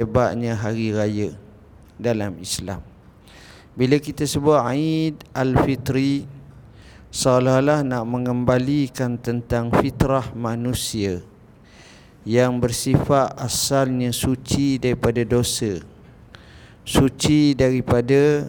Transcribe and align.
hebatnya 0.00 0.56
hari 0.56 0.96
raya 0.96 1.36
dalam 2.00 2.40
Islam. 2.40 2.80
Bila 3.76 4.00
kita 4.00 4.24
sebut 4.24 4.56
Eid 4.56 5.20
Al-Fitri 5.36 6.24
seolah-olah 7.12 7.84
nak 7.84 8.08
mengembalikan 8.08 9.20
tentang 9.20 9.68
fitrah 9.68 10.32
manusia 10.32 11.20
yang 12.24 12.56
bersifat 12.56 13.36
asalnya 13.36 14.08
suci 14.08 14.80
daripada 14.80 15.20
dosa. 15.20 15.84
Suci 16.80 17.52
daripada 17.52 18.48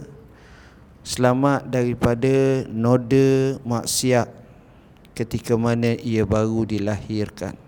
selamat 1.03 1.67
daripada 1.67 2.63
noda 2.71 3.59
maksiat 3.67 4.31
ketika 5.11 5.59
mana 5.59 5.99
ia 5.99 6.23
baru 6.23 6.63
dilahirkan. 6.63 7.60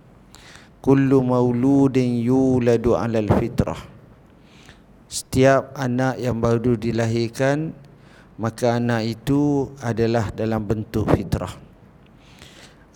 Kullu 0.84 1.24
mauludin 1.24 2.20
yuladu 2.20 3.00
alal 3.00 3.32
fitrah. 3.40 3.80
Setiap 5.08 5.72
anak 5.80 6.20
yang 6.20 6.44
baru 6.44 6.76
dilahirkan 6.76 7.72
maka 8.36 8.76
anak 8.76 9.08
itu 9.16 9.72
adalah 9.80 10.28
dalam 10.36 10.60
bentuk 10.68 11.08
fitrah. 11.16 11.56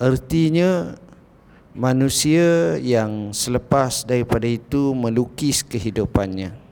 Artinya 0.04 1.00
manusia 1.72 2.76
yang 2.76 3.32
selepas 3.32 4.04
daripada 4.04 4.52
itu 4.52 4.92
melukis 4.92 5.64
kehidupannya 5.64 6.68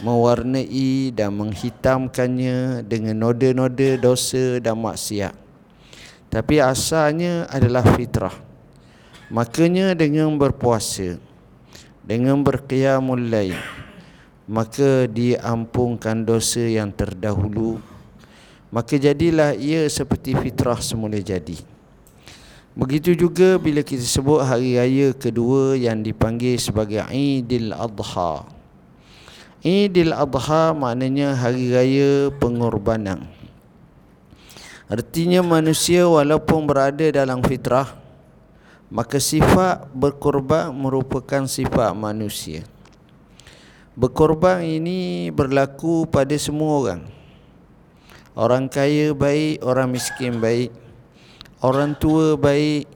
mewarnai 0.00 1.12
dan 1.12 1.34
menghitamkannya 1.36 2.88
dengan 2.88 3.20
noda-noda 3.20 4.00
dosa 4.00 4.62
dan 4.64 4.80
maksiat. 4.80 5.36
Tapi 6.32 6.56
asalnya 6.56 7.44
adalah 7.52 7.84
fitrah 7.98 8.47
makanya 9.28 9.92
dengan 9.92 10.34
berpuasa 10.36 11.20
dengan 12.04 12.40
berqiyamul 12.40 13.28
lail 13.28 13.56
maka 14.48 15.04
diampunkan 15.04 16.24
dosa 16.24 16.64
yang 16.64 16.88
terdahulu. 16.88 17.76
Maka 18.72 18.96
jadilah 18.96 19.52
ia 19.52 19.84
seperti 19.88 20.32
fitrah 20.32 20.80
semula 20.80 21.20
jadi. 21.20 21.56
Begitu 22.72 23.12
juga 23.16 23.60
bila 23.60 23.84
kita 23.84 24.04
sebut 24.04 24.40
hari 24.40 24.76
raya 24.76 25.12
kedua 25.12 25.76
yang 25.76 26.00
dipanggil 26.00 26.56
sebagai 26.56 27.04
Idul 27.12 27.72
Adha. 27.76 28.44
Idul 29.64 30.12
Adha 30.12 30.72
maknanya 30.76 31.36
hari 31.36 31.72
raya 31.72 32.10
pengorbanan. 32.36 33.24
Artinya 34.88 35.44
manusia 35.44 36.08
walaupun 36.08 36.64
berada 36.64 37.04
dalam 37.12 37.44
fitrah 37.44 37.92
maka 38.88 39.20
sifat 39.20 39.88
berkorban 39.92 40.72
merupakan 40.72 41.44
sifat 41.44 41.92
manusia 41.92 42.64
Berkorban 43.98 44.62
ini 44.62 45.26
berlaku 45.34 46.06
pada 46.06 46.38
semua 46.38 46.78
orang. 46.78 47.02
Orang 48.38 48.70
kaya 48.70 49.10
baik, 49.10 49.58
orang 49.66 49.90
miskin 49.90 50.38
baik. 50.38 50.70
Orang 51.58 51.98
tua 51.98 52.38
baik, 52.38 52.86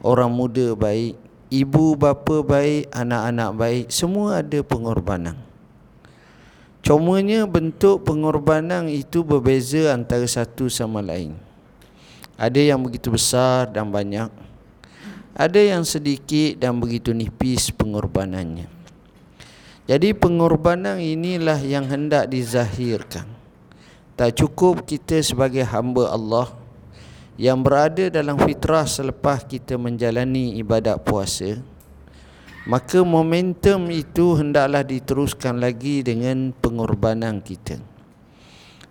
orang 0.00 0.32
muda 0.32 0.72
baik. 0.72 1.12
Ibu 1.52 2.00
bapa 2.00 2.40
baik, 2.40 2.88
anak-anak 2.88 3.50
baik. 3.52 3.84
Semua 3.92 4.40
ada 4.40 4.56
pengorbanan. 4.64 5.36
Cumanya 6.80 7.44
bentuk 7.44 8.08
pengorbanan 8.08 8.88
itu 8.88 9.20
berbeza 9.20 9.92
antara 9.92 10.24
satu 10.24 10.72
sama 10.72 11.04
lain. 11.04 11.36
Ada 12.40 12.72
yang 12.72 12.80
begitu 12.80 13.12
besar 13.12 13.68
dan 13.68 13.92
banyak. 13.92 14.32
Ada 15.36 15.76
yang 15.76 15.84
sedikit 15.84 16.60
dan 16.60 16.80
begitu 16.80 17.12
nipis 17.12 17.72
pengorbanannya. 17.74 18.68
Jadi 19.88 20.12
pengorbanan 20.12 21.00
inilah 21.00 21.56
yang 21.64 21.88
hendak 21.88 22.28
dizahirkan. 22.28 23.24
Tak 24.18 24.36
cukup 24.36 24.84
kita 24.84 25.24
sebagai 25.24 25.64
hamba 25.64 26.12
Allah 26.12 26.52
yang 27.38 27.62
berada 27.62 28.10
dalam 28.12 28.36
fitrah 28.36 28.84
selepas 28.84 29.46
kita 29.46 29.78
menjalani 29.80 30.58
ibadat 30.60 31.00
puasa. 31.00 31.56
Maka 32.68 33.00
momentum 33.00 33.88
itu 33.88 34.36
hendaklah 34.36 34.84
diteruskan 34.84 35.56
lagi 35.56 36.04
dengan 36.04 36.52
pengorbanan 36.52 37.40
kita. 37.40 37.80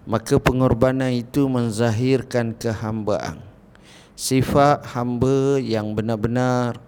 Maka 0.09 0.41
pengorbanan 0.41 1.13
itu 1.13 1.45
menzahirkan 1.45 2.57
kehambaan. 2.57 3.46
Sifat 4.17 4.81
hamba 4.97 5.61
yang 5.61 5.93
benar-benar 5.93 6.81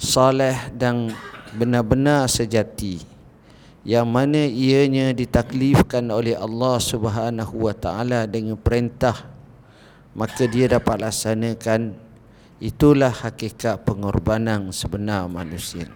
saleh 0.00 0.56
dan 0.72 1.12
benar-benar 1.52 2.24
sejati. 2.24 3.04
Yang 3.84 4.06
mana 4.08 4.48
ianya 4.48 5.12
ditaklifkan 5.12 6.08
oleh 6.08 6.32
Allah 6.32 6.80
Subhanahu 6.80 7.68
wa 7.68 7.76
taala 7.76 8.24
dengan 8.24 8.56
perintah 8.56 9.28
maka 10.16 10.48
dia 10.48 10.72
dapat 10.72 11.04
laksanakan. 11.04 11.92
Itulah 12.64 13.12
hakikat 13.12 13.84
pengorbanan 13.84 14.72
sebenar 14.72 15.28
manusia. 15.28 15.92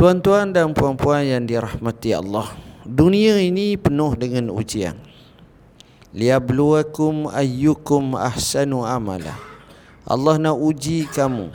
Tuan-tuan 0.00 0.56
dan 0.56 0.72
puan-puan 0.72 1.20
yang 1.20 1.44
dirahmati 1.44 2.16
Allah 2.16 2.48
dunia 2.88 3.36
ini 3.36 3.76
penuh 3.76 4.16
dengan 4.16 4.48
ujian 4.48 4.96
liyabluwakum 6.12 7.28
ayyukum 7.28 8.16
ahsanu 8.16 8.84
amala. 8.84 9.36
Allah 10.08 10.40
nak 10.40 10.56
uji 10.56 11.04
kamu. 11.08 11.52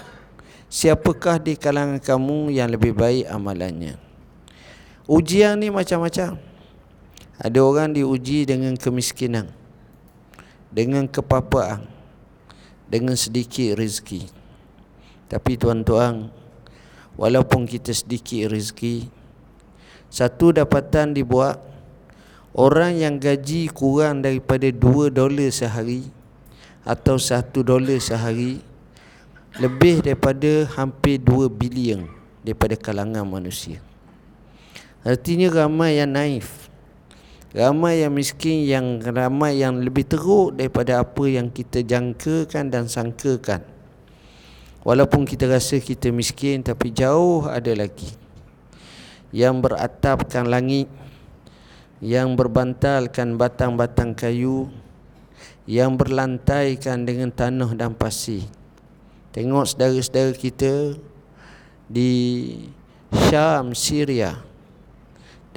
Siapakah 0.70 1.38
di 1.38 1.54
kalangan 1.54 2.02
kamu 2.02 2.54
yang 2.54 2.70
lebih 2.70 2.98
baik 2.98 3.30
amalannya? 3.30 3.98
Ujian 5.06 5.62
ni 5.62 5.70
macam-macam. 5.70 6.38
Ada 7.38 7.60
orang 7.62 7.94
diuji 7.94 8.46
dengan 8.46 8.78
kemiskinan 8.78 9.50
dengan 10.74 11.06
kepapaan 11.06 11.86
dengan 12.90 13.14
sedikit 13.14 13.78
rezeki. 13.78 14.30
Tapi 15.30 15.58
tuan-tuan 15.58 16.30
walaupun 17.18 17.66
kita 17.70 17.94
sedikit 17.94 18.54
rezeki 18.54 19.10
satu 20.14 20.54
dapatan 20.54 21.14
dibuat 21.18 21.58
orang 22.54 23.02
yang 23.02 23.18
gaji 23.18 23.70
kurang 23.74 24.22
daripada 24.22 24.70
2 24.70 25.10
dolar 25.10 25.50
sehari 25.50 26.06
atau 26.86 27.18
1 27.18 27.50
dolar 27.66 27.98
sehari 27.98 28.62
lebih 29.58 30.02
daripada 30.06 30.66
hampir 30.78 31.22
2 31.22 31.50
bilion 31.50 32.10
daripada 32.46 32.78
kalangan 32.78 33.26
manusia. 33.26 33.82
Artinya 35.04 35.52
ramai 35.52 36.00
yang 36.00 36.14
naif. 36.14 36.72
Ramai 37.54 38.02
yang 38.02 38.18
miskin 38.18 38.66
yang 38.66 38.98
ramai 38.98 39.62
yang 39.62 39.78
lebih 39.78 40.10
teruk 40.10 40.58
daripada 40.58 41.06
apa 41.06 41.24
yang 41.30 41.54
kita 41.54 41.86
jangkakan 41.86 42.74
dan 42.74 42.90
sangkakan. 42.90 43.62
Walaupun 44.82 45.22
kita 45.24 45.46
rasa 45.46 45.78
kita 45.78 46.10
miskin 46.10 46.66
tapi 46.66 46.90
jauh 46.90 47.46
ada 47.46 47.70
lagi. 47.78 48.10
Yang 49.30 49.70
beratapkan 49.70 50.50
langit 50.50 50.90
yang 52.04 52.36
berbantalkan 52.36 53.40
batang-batang 53.40 54.12
kayu 54.12 54.68
yang 55.64 55.96
berlantaikan 55.96 57.08
dengan 57.08 57.32
tanah 57.32 57.72
dan 57.72 57.96
pasir 57.96 58.44
Tengok 59.34 59.66
saudara-saudara 59.66 60.30
kita 60.38 60.94
di 61.90 62.12
Syam, 63.10 63.74
Syria. 63.74 64.38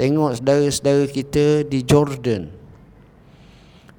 Tengok 0.01 0.41
saudara-saudara 0.41 1.05
kita 1.05 1.61
di 1.69 1.85
Jordan. 1.85 2.49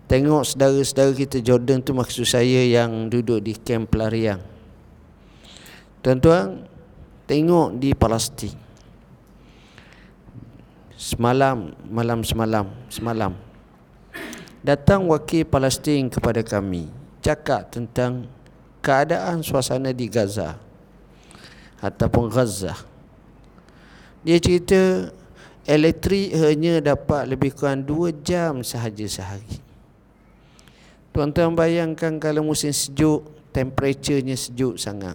Tengok 0.09 0.50
saudara-saudara 0.50 1.13
kita 1.13 1.46
Jordan 1.46 1.86
tu 1.86 1.94
maksud 1.94 2.25
saya 2.25 2.66
yang 2.66 3.06
duduk 3.06 3.38
di 3.38 3.53
kamp 3.53 3.94
pelarian. 3.94 4.41
Tuan-tuan, 6.02 6.66
tengok 7.30 7.78
di 7.78 7.94
Palestin. 7.94 8.66
Semalam, 10.97 11.77
malam 11.85 12.25
semalam, 12.25 12.65
semalam. 12.89 13.38
Datang 14.65 15.05
wakil 15.13 15.45
Palestin 15.45 16.09
kepada 16.09 16.41
kami. 16.41 16.89
Cakap 17.21 17.69
tentang 17.69 18.25
keadaan 18.81 19.45
suasana 19.45 19.94
di 19.94 20.09
Gaza 20.09 20.57
ataupun 21.77 22.33
Gaza. 22.33 22.73
Dia 24.25 24.41
cerita 24.41 25.13
elektrik 25.69 26.33
hanya 26.33 26.81
dapat 26.81 27.29
lebih 27.29 27.53
kurang 27.53 27.85
2 27.85 28.17
jam 28.25 28.65
sahaja 28.65 29.05
sehari. 29.05 29.61
Tuan-tuan 31.13 31.53
bayangkan 31.53 32.17
kalau 32.17 32.41
musim 32.41 32.73
sejuk, 32.73 33.21
temperaturenya 33.53 34.33
sejuk 34.33 34.81
sangat. 34.81 35.13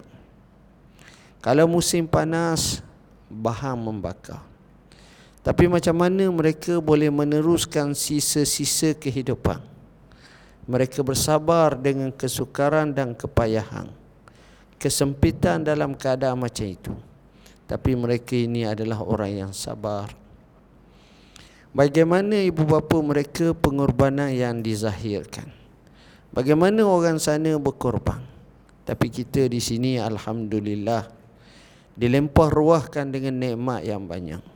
Kalau 1.43 1.67
musim 1.67 2.07
panas, 2.07 2.87
bahan 3.27 3.75
membakar. 3.83 4.52
Tapi 5.43 5.67
macam 5.67 5.99
mana 5.99 6.31
mereka 6.31 6.79
boleh 6.79 7.11
meneruskan 7.11 7.95
sisa-sisa 7.99 8.95
kehidupan? 8.95 9.73
mereka 10.63 11.03
bersabar 11.03 11.75
dengan 11.75 12.15
kesukaran 12.15 12.95
dan 12.95 13.19
kepayahan 13.19 13.91
kesempitan 14.83 15.63
dalam 15.63 15.95
keadaan 15.95 16.43
macam 16.43 16.67
itu. 16.67 16.91
Tapi 17.71 17.95
mereka 17.95 18.35
ini 18.35 18.67
adalah 18.67 18.99
orang 18.99 19.47
yang 19.47 19.53
sabar. 19.55 20.11
Bagaimana 21.71 22.43
ibu 22.43 22.67
bapa 22.67 22.99
mereka 22.99 23.55
pengorbanan 23.55 24.35
yang 24.35 24.59
dizahirkan? 24.59 25.47
Bagaimana 26.35 26.83
orang 26.83 27.23
sana 27.23 27.55
berkorban? 27.63 28.19
Tapi 28.83 29.07
kita 29.07 29.47
di 29.47 29.63
sini 29.63 30.03
Alhamdulillah 30.03 31.23
Dilempah 31.95 32.51
ruahkan 32.51 33.07
dengan 33.15 33.39
nikmat 33.39 33.87
yang 33.87 34.11
banyak 34.11 34.52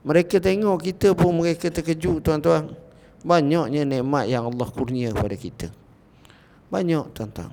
Mereka 0.00 0.40
tengok 0.40 0.80
kita 0.80 1.12
pun 1.12 1.36
mereka 1.36 1.68
terkejut 1.68 2.24
tuan-tuan. 2.24 2.72
Banyaknya 3.20 3.84
nikmat 3.84 4.32
yang 4.32 4.48
Allah 4.48 4.68
kurnia 4.72 5.12
kepada 5.12 5.36
kita. 5.36 5.68
Banyak 6.72 7.12
tuan-tuan. 7.12 7.52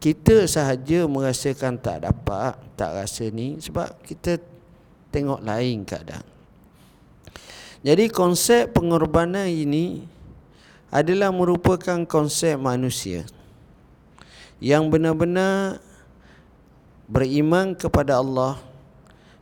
Kita 0.00 0.48
sahaja 0.48 1.04
merasakan 1.04 1.76
tak 1.76 2.08
dapat 2.08 2.56
Tak 2.72 2.96
rasa 2.96 3.28
ni 3.28 3.60
Sebab 3.60 4.00
kita 4.00 4.40
tengok 5.12 5.44
lain 5.44 5.84
keadaan. 5.84 6.24
Jadi 7.80 8.12
konsep 8.12 8.76
pengorbanan 8.76 9.48
ini 9.48 10.04
adalah 10.92 11.32
merupakan 11.32 12.04
konsep 12.04 12.60
manusia 12.60 13.24
yang 14.60 14.92
benar-benar 14.92 15.80
beriman 17.08 17.72
kepada 17.72 18.20
Allah 18.20 18.60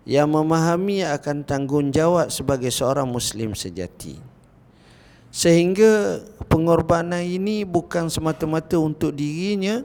yang 0.09 0.33
memahami 0.33 1.05
akan 1.05 1.45
tanggungjawab 1.45 2.33
sebagai 2.33 2.73
seorang 2.73 3.05
muslim 3.05 3.53
sejati. 3.53 4.17
Sehingga 5.29 6.25
pengorbanan 6.49 7.21
ini 7.21 7.69
bukan 7.69 8.09
semata-mata 8.09 8.81
untuk 8.81 9.13
dirinya 9.13 9.85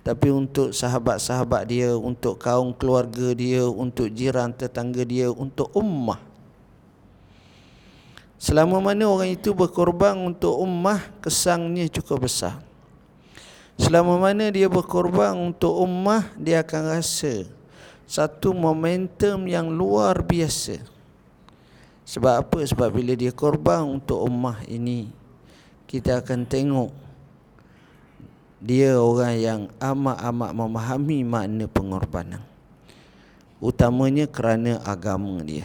tapi 0.00 0.32
untuk 0.32 0.72
sahabat-sahabat 0.72 1.64
dia, 1.64 1.92
untuk 1.96 2.36
kaum 2.36 2.76
keluarga 2.76 3.32
dia, 3.32 3.64
untuk 3.64 4.08
jiran 4.12 4.52
tetangga 4.52 5.00
dia, 5.00 5.32
untuk 5.32 5.72
ummah. 5.72 6.20
Selama 8.40 8.80
mana 8.80 9.08
orang 9.08 9.32
itu 9.32 9.56
berkorban 9.56 10.12
untuk 10.20 10.52
ummah 10.60 11.00
Kesangnya 11.24 11.88
cukup 11.88 12.28
besar 12.28 12.60
Selama 13.80 14.20
mana 14.20 14.52
dia 14.52 14.68
berkorban 14.68 15.32
untuk 15.32 15.72
ummah 15.80 16.28
Dia 16.36 16.60
akan 16.60 16.92
rasa 16.92 17.48
Satu 18.04 18.52
momentum 18.52 19.48
yang 19.48 19.72
luar 19.72 20.20
biasa 20.20 20.80
Sebab 22.04 22.34
apa? 22.44 22.58
Sebab 22.62 22.88
bila 22.92 23.16
dia 23.16 23.32
korban 23.32 23.84
untuk 23.84 24.20
ummah 24.22 24.60
ini 24.68 25.08
Kita 25.88 26.20
akan 26.20 26.44
tengok 26.44 26.92
Dia 28.60 29.00
orang 29.00 29.34
yang 29.40 29.60
amat-amat 29.80 30.50
memahami 30.52 31.18
makna 31.24 31.64
pengorbanan 31.64 32.42
Utamanya 33.58 34.28
kerana 34.28 34.84
agama 34.84 35.40
dia 35.40 35.64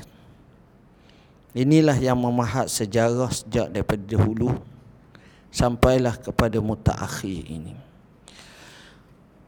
Inilah 1.51 1.97
yang 1.97 2.21
memahat 2.21 2.69
sejarah 2.69 3.33
sejak 3.33 3.73
daripada 3.73 4.05
dahulu 4.05 4.53
sampailah 5.49 6.13
kepada 6.17 6.61
mutaakhir 6.61 7.41
ini. 7.49 7.73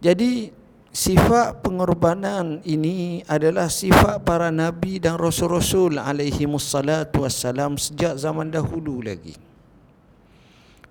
Jadi 0.01 0.49
sifat 0.91 1.63
pengorbanan 1.63 2.59
ini 2.67 3.23
adalah 3.25 3.71
sifat 3.71 4.21
para 4.27 4.51
nabi 4.51 4.99
dan 4.99 5.15
rasul-rasul 5.15 5.95
alaihi 5.95 6.43
wassalatu 6.45 7.23
wassalam 7.23 7.79
sejak 7.79 8.19
zaman 8.19 8.51
dahulu 8.51 8.99
lagi. 8.99 9.35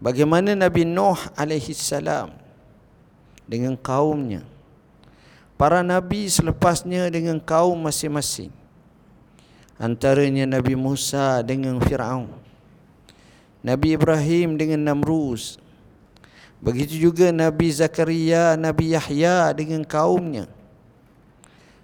Bagaimana 0.00 0.56
Nabi 0.56 0.88
Nuh 0.88 1.20
alaihi 1.36 1.76
salam 1.76 2.32
dengan 3.44 3.76
kaumnya. 3.76 4.40
Para 5.60 5.84
nabi 5.84 6.24
selepasnya 6.24 7.12
dengan 7.12 7.36
kaum 7.36 7.76
masing-masing 7.76 8.48
antaranya 9.80 10.44
Nabi 10.44 10.76
Musa 10.76 11.40
dengan 11.40 11.80
Firaun 11.80 12.28
Nabi 13.64 13.96
Ibrahim 13.96 14.60
dengan 14.60 14.84
Namrus 14.92 15.56
begitu 16.60 17.10
juga 17.10 17.32
Nabi 17.32 17.72
Zakaria 17.72 18.54
Nabi 18.54 18.92
Yahya 18.92 19.50
dengan 19.56 19.82
kaumnya. 19.82 20.46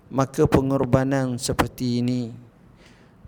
Maka 0.07 0.47
pengorbanan 0.47 1.35
seperti 1.35 1.99
ini 1.99 2.31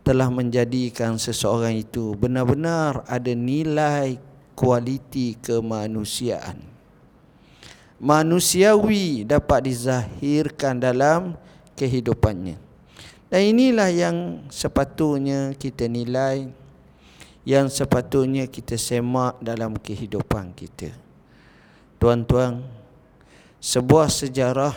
telah 0.07 0.31
menjadikan 0.31 1.19
seseorang 1.19 1.75
itu 1.75 2.15
benar-benar 2.15 3.03
ada 3.11 3.35
nilai 3.35 4.17
kualiti 4.55 5.35
kemanusiaan. 5.43 6.63
Manusiawi 7.99 9.27
dapat 9.27 9.67
dizahirkan 9.67 10.79
dalam 10.79 11.35
kehidupannya. 11.75 12.55
Dan 13.27 13.43
inilah 13.43 13.91
yang 13.93 14.17
sepatutnya 14.49 15.53
kita 15.53 15.85
nilai 15.85 16.49
Yang 17.45 17.81
sepatutnya 17.81 18.45
kita 18.45 18.77
semak 18.77 19.41
dalam 19.41 19.77
kehidupan 19.77 20.53
kita 20.53 21.08
Tuan-tuan 21.99 22.63
Sebuah 23.59 24.07
sejarah 24.07 24.75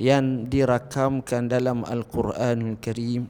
Yang 0.00 0.48
dirakamkan 0.48 1.52
dalam 1.52 1.84
Al-Quranul 1.84 2.80
Karim 2.80 3.28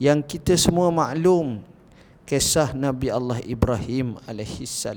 Yang 0.00 0.18
kita 0.36 0.56
semua 0.56 0.88
maklum 0.88 1.60
Kisah 2.24 2.72
Nabi 2.72 3.12
Allah 3.12 3.44
Ibrahim 3.44 4.16
AS 4.24 4.88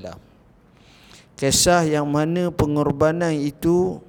Kisah 1.36 1.84
yang 1.84 2.08
mana 2.08 2.48
pengorbanan 2.48 3.36
itu 3.36 4.00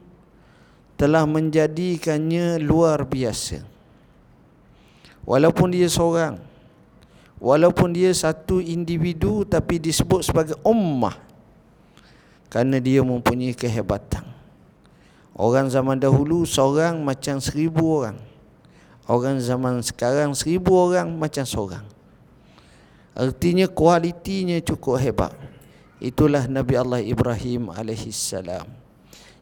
Telah 0.95 1.27
menjadikannya 1.27 2.63
luar 2.63 3.04
biasa. 3.04 3.60
Walaupun 5.27 5.68
dia 5.75 5.92
seorang 5.92 6.39
Walaupun 7.44 7.92
dia 7.92 8.15
satu 8.15 8.63
individu 8.63 9.44
Tapi 9.44 9.83
disebut 9.83 10.24
sebagai 10.24 10.56
ummah 10.63 11.32
Kerana 12.53 12.77
dia 12.77 13.01
mempunyai 13.01 13.57
kehebatan. 13.57 14.21
Orang 15.33 15.73
zaman 15.73 15.97
dahulu 15.97 16.45
seorang 16.45 17.01
macam 17.01 17.41
seribu 17.41 18.05
orang. 18.05 18.21
Orang 19.09 19.41
zaman 19.41 19.81
sekarang 19.81 20.38
seribu 20.38 20.77
orang 20.77 21.09
macam 21.17 21.41
seorang. 21.41 21.81
Artinya 23.17 23.65
kualitinya 23.65 24.61
cukup 24.61 25.01
hebat. 25.01 25.33
Itulah 25.97 26.45
Nabi 26.45 26.77
Allah 26.77 27.01
Ibrahim 27.01 27.73
AS 27.73 28.38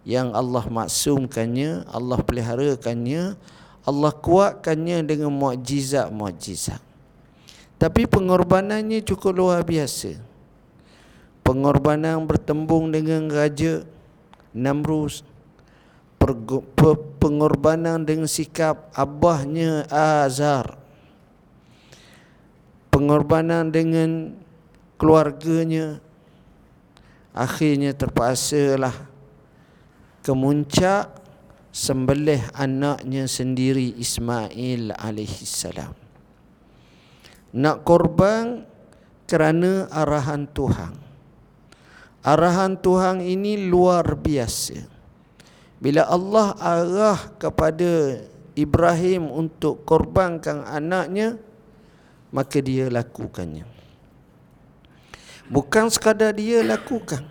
Yang 0.08 0.28
Allah 0.32 0.64
maksumkannya 0.72 1.92
Allah 1.92 2.20
peliharakannya 2.24 3.36
Allah 3.82 4.14
kuatkannya 4.14 5.04
dengan 5.04 5.34
mukjizat-mukjizat. 5.36 6.80
Tapi 7.76 8.06
pengorbanannya 8.06 9.02
cukup 9.02 9.34
luar 9.34 9.66
biasa. 9.66 10.31
Pengorbanan 11.42 12.26
bertembung 12.30 12.94
dengan 12.94 13.28
raja 13.28 13.84
Namrus. 14.54 15.26
Pengorbanan 17.18 18.06
dengan 18.06 18.30
sikap 18.30 18.94
abahnya 18.94 19.90
Azar. 19.90 20.78
Pengorbanan 22.94 23.74
dengan 23.74 24.38
keluarganya. 25.02 25.98
Akhirnya 27.32 27.96
terpaksalah 27.96 28.94
kemuncak 30.22 31.10
sembelih 31.72 32.44
anaknya 32.54 33.26
sendiri 33.26 33.96
Ismail 33.98 34.94
alaihi 34.94 35.48
salam. 35.48 35.96
Nak 37.56 37.88
korban 37.88 38.68
kerana 39.26 39.88
arahan 39.92 40.48
Tuhan. 40.52 41.11
Arahan 42.22 42.78
Tuhan 42.78 43.18
ini 43.26 43.66
luar 43.66 44.14
biasa. 44.14 44.78
Bila 45.82 46.06
Allah 46.06 46.54
arah 46.62 47.18
kepada 47.42 48.22
Ibrahim 48.54 49.26
untuk 49.34 49.82
korbankan 49.90 50.62
anaknya, 50.70 51.42
maka 52.30 52.62
dia 52.62 52.94
lakukannya. 52.94 53.66
Bukan 55.50 55.90
sekadar 55.90 56.38
dia 56.38 56.62
lakukan. 56.62 57.26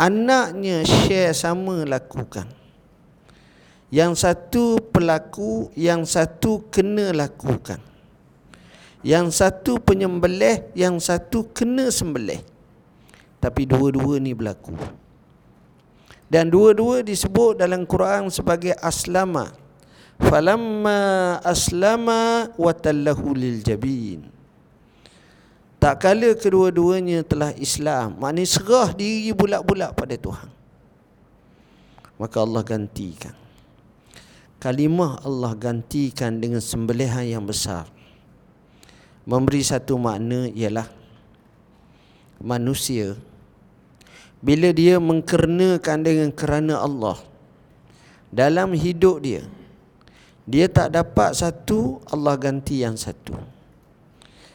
Anaknya 0.00 0.88
share 0.88 1.36
sama 1.36 1.84
lakukan. 1.84 2.48
Yang 3.92 4.24
satu 4.24 4.80
pelaku, 4.88 5.68
yang 5.76 6.08
satu 6.08 6.64
kena 6.72 7.12
lakukan. 7.12 7.84
Yang 9.04 9.44
satu 9.44 9.76
penyembelih, 9.84 10.72
yang 10.72 10.96
satu 10.96 11.52
kena 11.52 11.92
sembelih. 11.92 12.40
Tapi 13.38 13.66
dua-dua 13.66 14.18
ni 14.18 14.34
berlaku. 14.34 14.74
Dan 16.28 16.52
dua-dua 16.52 17.00
disebut 17.00 17.56
dalam 17.56 17.88
Quran 17.88 18.28
sebagai 18.28 18.76
aslama. 18.82 19.54
Falamma 20.18 21.38
aslama 21.46 22.50
wa 22.58 22.72
tallahu 22.74 23.32
lil 23.32 23.62
jabin. 23.62 24.26
Tak 25.78 26.02
kala 26.02 26.34
kedua-duanya 26.34 27.22
telah 27.22 27.54
Islam, 27.54 28.18
maknanya 28.18 28.50
serah 28.50 28.90
diri 28.90 29.30
bulat-bulat 29.30 29.94
pada 29.94 30.18
Tuhan. 30.18 30.50
Maka 32.18 32.36
Allah 32.42 32.62
gantikan. 32.66 33.34
kalimah 34.58 35.22
Allah 35.22 35.54
gantikan 35.54 36.42
dengan 36.42 36.58
sembelihan 36.58 37.22
yang 37.22 37.46
besar 37.46 37.86
memberi 39.28 39.62
satu 39.62 39.94
makna 40.00 40.50
ialah 40.50 40.88
manusia 42.42 43.14
bila 44.38 44.70
dia 44.70 45.02
mengkernakan 45.02 45.98
dengan 46.02 46.30
kerana 46.30 46.78
Allah 46.82 47.18
dalam 48.30 48.74
hidup 48.76 49.18
dia 49.22 49.42
dia 50.48 50.64
tak 50.64 50.96
dapat 50.96 51.36
satu 51.36 52.00
Allah 52.08 52.32
ganti 52.40 52.80
yang 52.80 52.96
satu. 52.96 53.36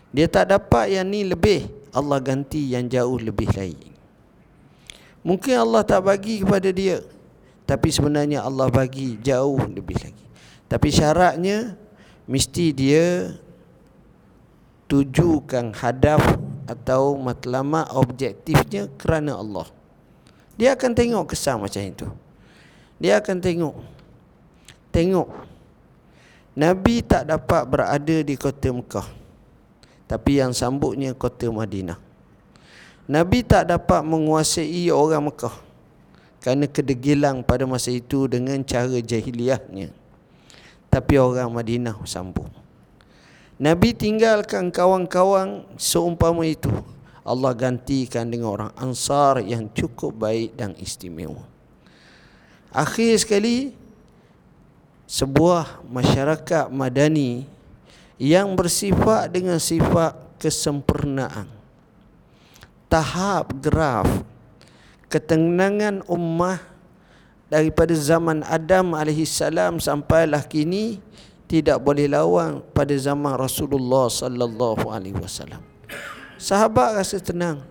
Dia 0.09 0.25
tak 0.25 0.49
dapat 0.49 0.89
yang 0.89 1.05
ni 1.05 1.21
lebih 1.21 1.69
Allah 1.93 2.17
ganti 2.17 2.73
yang 2.73 2.89
jauh 2.89 3.21
lebih 3.21 3.53
lain. 3.53 3.93
Mungkin 5.21 5.53
Allah 5.53 5.85
tak 5.85 6.01
bagi 6.09 6.41
kepada 6.41 6.73
dia 6.73 7.05
tapi 7.69 7.93
sebenarnya 7.93 8.41
Allah 8.41 8.73
bagi 8.73 9.21
jauh 9.21 9.61
lebih 9.69 10.01
lagi. 10.01 10.25
Tapi 10.65 10.89
syaratnya 10.89 11.77
mesti 12.25 12.73
dia 12.73 13.37
tujukan 14.89 15.77
hadaf 15.77 16.25
atau 16.65 17.19
matlamat 17.19 17.91
objektifnya 17.91 18.87
kerana 18.95 19.39
Allah. 19.39 19.67
Dia 20.55 20.77
akan 20.77 20.91
tengok 20.93 21.33
kesan 21.33 21.59
macam 21.59 21.81
itu. 21.81 22.07
Dia 23.01 23.19
akan 23.19 23.37
tengok. 23.41 23.75
Tengok. 24.93 25.29
Nabi 26.53 27.01
tak 27.01 27.25
dapat 27.25 27.65
berada 27.65 28.17
di 28.21 28.37
kota 28.37 28.69
Mekah. 28.69 29.07
Tapi 30.05 30.37
yang 30.37 30.53
sambutnya 30.53 31.17
kota 31.17 31.49
Madinah. 31.49 31.97
Nabi 33.09 33.41
tak 33.41 33.67
dapat 33.73 34.05
menguasai 34.05 34.93
orang 34.93 35.33
Mekah. 35.33 35.55
Kerana 36.39 36.69
kedegilang 36.69 37.41
pada 37.41 37.65
masa 37.65 37.89
itu 37.89 38.29
dengan 38.29 38.61
cara 38.61 39.01
jahiliahnya. 39.01 39.89
Tapi 40.93 41.13
orang 41.17 41.49
Madinah 41.49 41.97
sambung. 42.05 42.62
Nabi 43.61 43.93
tinggalkan 43.93 44.73
kawan-kawan 44.73 45.65
seumpama 45.77 46.41
itu. 46.45 46.71
Allah 47.23 47.55
gantikan 47.55 48.27
dengan 48.27 48.51
orang 48.51 48.71
ansar 48.75 49.39
yang 49.39 49.71
cukup 49.71 50.11
baik 50.27 50.59
dan 50.59 50.75
istimewa. 50.75 51.45
Akhir 52.73 53.15
sekali, 53.15 53.71
sebuah 55.07 55.85
masyarakat 55.87 56.73
madani 56.73 57.47
yang 58.17 58.57
bersifat 58.57 59.29
dengan 59.31 59.61
sifat 59.61 60.17
kesempurnaan. 60.41 61.47
Tahap 62.91 63.53
graf 63.61 64.09
ketenangan 65.07 66.01
ummah 66.09 66.57
daripada 67.47 67.93
zaman 67.93 68.41
Adam 68.49 68.97
AS 68.97 69.37
sampailah 69.85 70.41
kini 70.49 70.97
tidak 71.53 71.77
boleh 71.77 72.09
lawan 72.09 72.65
pada 72.73 72.97
zaman 72.97 73.37
Rasulullah 73.37 74.09
sallallahu 74.09 74.89
alaihi 74.89 75.13
wasallam. 75.13 75.61
Sahabat 76.41 76.97
rasa 76.97 77.21
tenang 77.21 77.61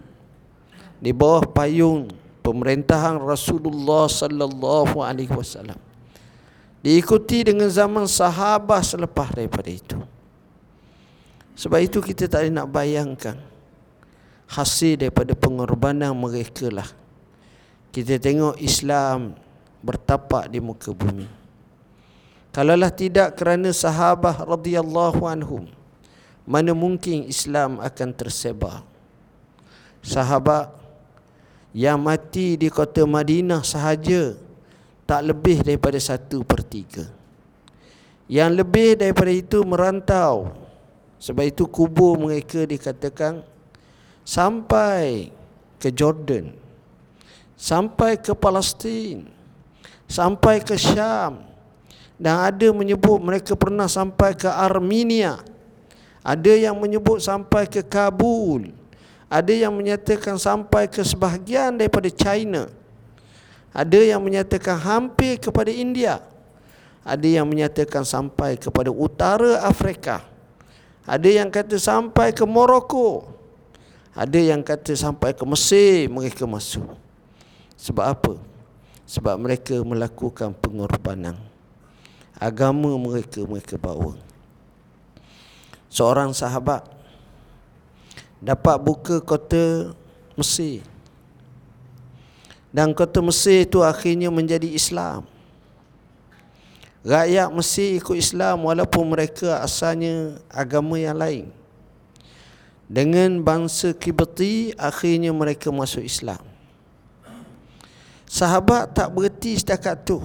di 1.02 1.10
bawah 1.10 1.42
payung 1.42 2.06
pemerintahan 2.46 3.18
Rasulullah 3.18 4.06
sallallahu 4.06 5.02
alaihi 5.02 5.34
wasallam. 5.34 5.74
Diikuti 6.78 7.42
dengan 7.42 7.66
zaman 7.66 8.06
sahabat 8.06 8.86
selepas 8.86 9.34
daripada 9.34 9.66
itu. 9.66 9.98
Sebab 11.58 11.82
itu 11.82 11.98
kita 11.98 12.30
tak 12.30 12.46
nak 12.54 12.70
bayangkan 12.70 13.34
hasil 14.46 14.94
daripada 14.94 15.34
pengorbanan 15.34 16.14
mereka 16.14 16.70
lah. 16.70 16.86
Kita 17.90 18.14
tengok 18.22 18.62
Islam 18.62 19.34
bertapak 19.82 20.46
di 20.46 20.62
muka 20.62 20.94
bumi. 20.94 21.41
Kalaulah 22.52 22.92
tidak 22.92 23.40
kerana 23.40 23.72
sahabat 23.72 24.44
radhiyallahu 24.44 25.24
anhum 25.24 25.64
mana 26.44 26.74
mungkin 26.74 27.24
Islam 27.24 27.78
akan 27.80 28.08
tersebar. 28.12 28.84
Sahabat 30.04 30.74
yang 31.72 31.96
mati 32.02 32.60
di 32.60 32.68
kota 32.68 33.06
Madinah 33.06 33.62
sahaja 33.62 34.36
tak 35.06 35.22
lebih 35.22 35.62
daripada 35.62 35.96
satu 35.96 36.42
per 36.42 36.60
tiga. 36.66 37.06
Yang 38.26 38.50
lebih 38.64 39.00
daripada 39.00 39.32
itu 39.32 39.58
merantau. 39.62 40.52
Sebab 41.22 41.44
itu 41.46 41.64
kubur 41.70 42.18
mereka 42.18 42.66
dikatakan 42.66 43.46
sampai 44.26 45.30
ke 45.78 45.88
Jordan. 45.94 46.50
Sampai 47.54 48.18
ke 48.18 48.34
Palestin. 48.34 49.30
Sampai 50.10 50.60
ke 50.60 50.74
Syam 50.74 51.51
dan 52.22 52.54
ada 52.54 52.70
menyebut 52.70 53.18
mereka 53.18 53.58
pernah 53.58 53.90
sampai 53.90 54.38
ke 54.38 54.46
Armenia. 54.46 55.42
Ada 56.22 56.70
yang 56.70 56.78
menyebut 56.78 57.18
sampai 57.18 57.66
ke 57.66 57.82
Kabul. 57.82 58.70
Ada 59.26 59.50
yang 59.50 59.74
menyatakan 59.74 60.38
sampai 60.38 60.86
ke 60.86 61.02
sebahagian 61.02 61.74
daripada 61.74 62.06
China. 62.14 62.70
Ada 63.74 64.14
yang 64.14 64.22
menyatakan 64.22 64.78
hampir 64.78 65.42
kepada 65.42 65.74
India. 65.74 66.22
Ada 67.02 67.42
yang 67.42 67.46
menyatakan 67.50 68.06
sampai 68.06 68.54
kepada 68.54 68.94
utara 68.94 69.66
Afrika. 69.66 70.22
Ada 71.02 71.26
yang 71.26 71.50
kata 71.50 71.74
sampai 71.74 72.30
ke 72.30 72.46
Morocco. 72.46 73.34
Ada 74.14 74.38
yang 74.38 74.62
kata 74.62 74.94
sampai 74.94 75.34
ke 75.34 75.42
Mesir 75.42 76.06
mereka 76.06 76.46
masuk. 76.46 76.86
Sebab 77.74 78.06
apa? 78.06 78.34
Sebab 79.10 79.34
mereka 79.42 79.74
melakukan 79.82 80.54
pengorbanan 80.54 81.50
agama 82.42 82.90
mereka 82.98 83.46
mereka 83.46 83.78
bawa 83.78 84.18
seorang 85.92 86.32
sahabat 86.32 86.88
dapat 88.42 88.76
buka 88.82 89.22
kota 89.22 89.94
Mesir. 90.34 90.82
Dan 92.72 92.96
kota 92.96 93.20
Mesir 93.20 93.68
itu 93.68 93.84
akhirnya 93.84 94.32
menjadi 94.32 94.66
Islam. 94.66 95.28
Rakyat 97.04 97.52
Mesir 97.52 98.00
ikut 98.00 98.16
Islam 98.16 98.64
walaupun 98.64 99.04
mereka 99.12 99.60
asalnya 99.60 100.40
agama 100.48 100.96
yang 100.96 101.20
lain. 101.20 101.46
Dengan 102.88 103.44
bangsa 103.44 103.92
Kibati 103.92 104.72
akhirnya 104.74 105.30
mereka 105.30 105.68
masuk 105.68 106.00
Islam. 106.00 106.40
Sahabat 108.24 108.96
tak 108.96 109.12
berhenti 109.12 109.60
setakat 109.60 110.08
tu 110.08 110.24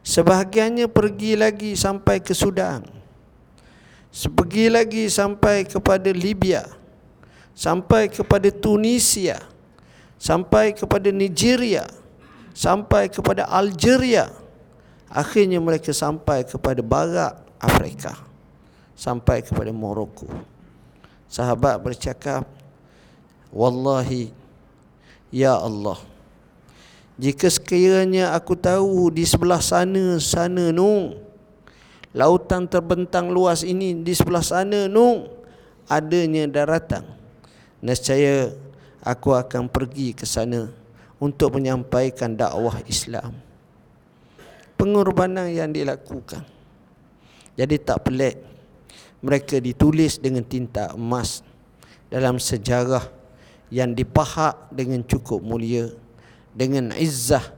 Sebahagiannya 0.00 0.88
pergi 0.88 1.36
lagi 1.36 1.76
sampai 1.76 2.24
ke 2.24 2.32
Sudan 2.32 3.00
Pergi 4.10 4.66
lagi 4.66 5.06
sampai 5.06 5.62
kepada 5.62 6.10
Libya. 6.10 6.66
Sampai 7.54 8.10
kepada 8.10 8.50
Tunisia. 8.50 9.38
Sampai 10.18 10.74
kepada 10.74 11.14
Nigeria. 11.14 11.86
Sampai 12.50 13.06
kepada 13.06 13.46
Algeria. 13.46 14.34
Akhirnya 15.06 15.62
mereka 15.62 15.94
sampai 15.94 16.42
kepada 16.42 16.82
barat 16.82 17.38
Afrika. 17.62 18.18
Sampai 18.98 19.46
kepada 19.46 19.70
Morocco. 19.70 20.26
Sahabat 21.30 21.78
bercakap 21.78 22.42
Wallahi 23.54 24.34
Ya 25.30 25.54
Allah 25.54 26.09
jika 27.20 27.52
sekiranya 27.52 28.32
aku 28.32 28.56
tahu 28.56 29.12
di 29.12 29.28
sebelah 29.28 29.60
sana 29.60 30.16
sana 30.16 30.72
nu 30.72 31.20
lautan 32.16 32.64
terbentang 32.64 33.28
luas 33.28 33.60
ini 33.60 33.92
di 34.00 34.16
sebelah 34.16 34.40
sana 34.40 34.88
nu 34.88 35.28
adanya 35.84 36.48
daratan 36.48 37.04
nescaya 37.84 38.56
aku 39.04 39.36
akan 39.36 39.68
pergi 39.68 40.16
ke 40.16 40.24
sana 40.24 40.72
untuk 41.20 41.60
menyampaikan 41.60 42.32
dakwah 42.32 42.80
Islam. 42.88 43.36
Pengorbanan 44.80 45.52
yang 45.52 45.68
dilakukan. 45.68 46.40
Jadi 47.52 47.76
tak 47.76 48.08
pelik. 48.08 48.40
Mereka 49.20 49.60
ditulis 49.60 50.16
dengan 50.16 50.40
tinta 50.40 50.96
emas 50.96 51.44
dalam 52.08 52.40
sejarah 52.40 53.04
yang 53.68 53.92
dipahat 53.92 54.56
dengan 54.72 55.04
cukup 55.04 55.44
mulia 55.44 55.92
dengan 56.54 56.90
izzah 56.96 57.54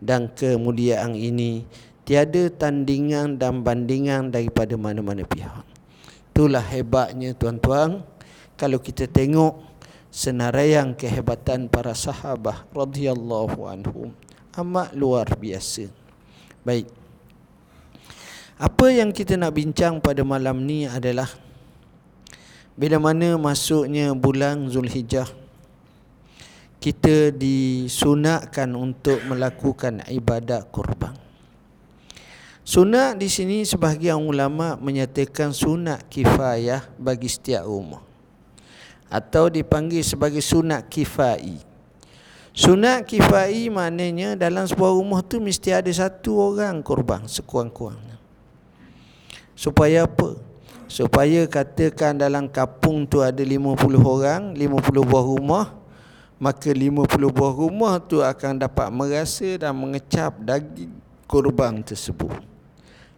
dan 0.00 0.28
kemuliaan 0.32 1.16
ini 1.16 1.64
tiada 2.04 2.52
tandingan 2.52 3.40
dan 3.40 3.64
bandingan 3.64 4.28
daripada 4.28 4.76
mana-mana 4.76 5.24
pihak. 5.24 5.64
Itulah 6.34 6.62
hebatnya 6.62 7.32
tuan-tuan 7.32 8.04
kalau 8.60 8.78
kita 8.78 9.08
tengok 9.08 9.58
senaraian 10.12 10.94
kehebatan 10.94 11.66
para 11.66 11.96
sahabat 11.96 12.68
radhiyallahu 12.70 13.66
anhum 13.66 14.14
amat 14.54 14.94
luar 14.94 15.26
biasa. 15.34 15.90
Baik. 16.62 16.86
Apa 18.54 18.86
yang 18.94 19.10
kita 19.10 19.34
nak 19.34 19.58
bincang 19.58 19.98
pada 19.98 20.22
malam 20.22 20.62
ni 20.62 20.86
adalah 20.86 21.26
bila 22.78 23.02
mana 23.02 23.34
masuknya 23.34 24.14
bulan 24.14 24.70
Zulhijjah 24.70 25.26
kita 26.84 27.32
disunatkan 27.32 28.68
untuk 28.76 29.16
melakukan 29.24 30.04
ibadat 30.04 30.68
kurban. 30.68 31.16
Sunat 32.60 33.16
di 33.16 33.24
sini 33.32 33.64
sebahagian 33.64 34.20
ulama 34.20 34.76
menyatakan 34.76 35.56
sunat 35.56 36.04
kifayah 36.12 36.84
bagi 37.00 37.32
setiap 37.32 37.64
rumah. 37.64 38.04
Atau 39.08 39.48
dipanggil 39.48 40.04
sebagai 40.04 40.44
sunat 40.44 40.84
kifai. 40.92 41.56
Sunat 42.52 43.08
kifai 43.08 43.72
maknanya 43.72 44.36
dalam 44.36 44.68
sebuah 44.68 44.92
rumah 44.92 45.24
tu 45.24 45.40
mesti 45.40 45.72
ada 45.72 45.88
satu 45.88 46.52
orang 46.52 46.84
korban 46.84 47.24
sekurang-kurangnya. 47.24 48.20
Supaya 49.56 50.04
apa? 50.04 50.36
Supaya 50.84 51.48
katakan 51.48 52.20
dalam 52.20 52.44
kampung 52.52 53.08
tu 53.08 53.24
ada 53.24 53.40
50 53.40 53.72
orang, 54.04 54.52
50 54.52 55.08
buah 55.08 55.24
rumah, 55.24 55.83
maka 56.38 56.70
50 56.74 57.06
buah 57.30 57.54
rumah 57.54 57.94
tu 58.02 58.18
akan 58.18 58.58
dapat 58.58 58.90
merasa 58.90 59.46
dan 59.54 59.74
mengecap 59.74 60.34
daging 60.42 60.90
korban 61.30 61.78
tersebut. 61.80 62.42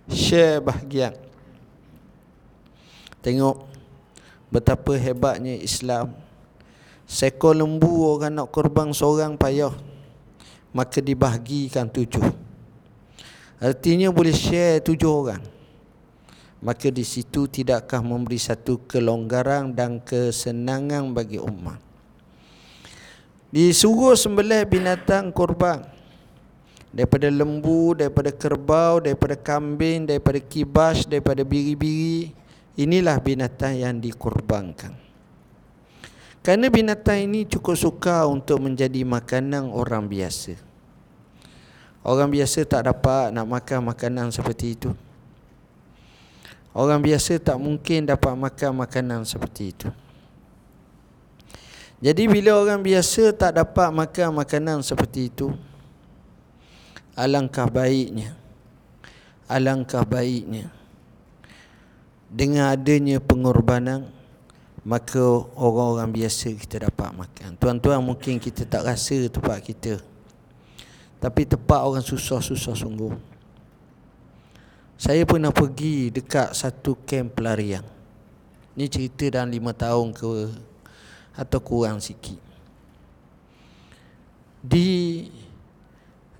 Share 0.07 0.61
bahagian. 0.63 1.17
Tengok 3.25 3.67
betapa 4.53 4.95
hebatnya 4.95 5.57
Islam. 5.59 6.15
Seekor 7.07 7.55
lembu 7.55 8.03
orang 8.15 8.35
nak 8.35 8.51
korban 8.51 8.91
seorang 8.91 9.39
payah 9.39 9.75
maka 10.75 11.01
dibahagikan 11.01 11.89
tujuh. 11.89 12.23
Artinya 13.57 14.13
boleh 14.13 14.35
share 14.37 14.85
tujuh 14.85 15.09
orang. 15.09 15.43
Maka 16.61 16.91
di 16.91 17.07
situ 17.07 17.47
tidakkah 17.47 18.03
memberi 18.03 18.37
satu 18.37 18.85
kelonggaran 18.85 19.73
dan 19.73 20.03
kesenangan 20.03 21.15
bagi 21.15 21.39
umat 21.39 21.86
disuruh 23.51 24.19
sembelih 24.19 24.67
binatang 24.67 25.31
korban 25.31 25.87
daripada 26.97 27.29
lembu, 27.29 27.93
daripada 27.93 28.33
kerbau, 28.33 29.05
daripada 29.05 29.37
kambing, 29.37 30.09
daripada 30.09 30.41
kibas, 30.41 31.05
daripada 31.05 31.45
biri-biri. 31.45 32.33
Inilah 32.77 33.17
binatang 33.21 33.77
yang 33.81 33.97
dikorbankan. 33.97 34.93
Kerana 36.45 36.69
binatang 36.69 37.25
ini 37.25 37.49
cukup 37.49 37.75
suka 37.75 38.29
untuk 38.29 38.61
menjadi 38.61 39.01
makanan 39.03 39.73
orang 39.73 40.07
biasa. 40.07 40.61
Orang 42.07 42.31
biasa 42.31 42.63
tak 42.63 42.87
dapat 42.87 43.35
nak 43.35 43.51
makan 43.51 43.91
makanan 43.91 44.31
seperti 44.31 44.79
itu. 44.79 44.95
Orang 46.77 47.01
biasa 47.01 47.41
tak 47.41 47.57
mungkin 47.59 48.07
dapat 48.07 48.37
makan 48.37 48.85
makanan 48.85 49.25
seperti 49.25 49.75
itu. 49.75 49.89
Jadi 52.07 52.31
bila 52.31 52.55
orang 52.63 52.87
biasa 52.87 53.35
tak 53.35 53.59
dapat 53.59 53.91
makan 53.91 54.39
makanan 54.39 54.79
seperti 54.87 55.27
itu, 55.27 55.51
alangkah 57.19 57.67
baiknya 57.67 58.47
alangkah 59.47 60.03
baiknya. 60.03 60.71
Dengan 62.27 62.75
adanya 62.75 63.23
pengorbanan 63.23 64.11
maka 64.87 65.23
orang-orang 65.59 66.15
biasa 66.15 66.55
kita 66.55 66.91
dapat 66.91 67.11
makan. 67.15 67.59
Tuan-tuan 67.59 68.03
mungkin 68.03 68.39
kita 68.39 68.67
tak 68.67 68.87
rasa 68.87 69.27
tempat 69.31 69.59
kita. 69.63 69.99
Tapi 71.19 71.43
tempat 71.47 71.81
orang 71.83 72.05
susah-susah 72.05 72.75
sungguh. 72.77 73.15
Saya 74.95 75.27
pernah 75.27 75.51
pergi 75.51 76.15
dekat 76.15 76.55
satu 76.55 76.99
kem 77.03 77.27
pelarian. 77.27 77.83
Ni 78.77 78.87
cerita 78.87 79.27
dalam 79.41 79.51
lima 79.51 79.73
tahun 79.73 80.13
ke 80.13 80.31
atau 81.37 81.61
kurang 81.61 82.01
sikit 82.01 82.47
di 84.67 85.23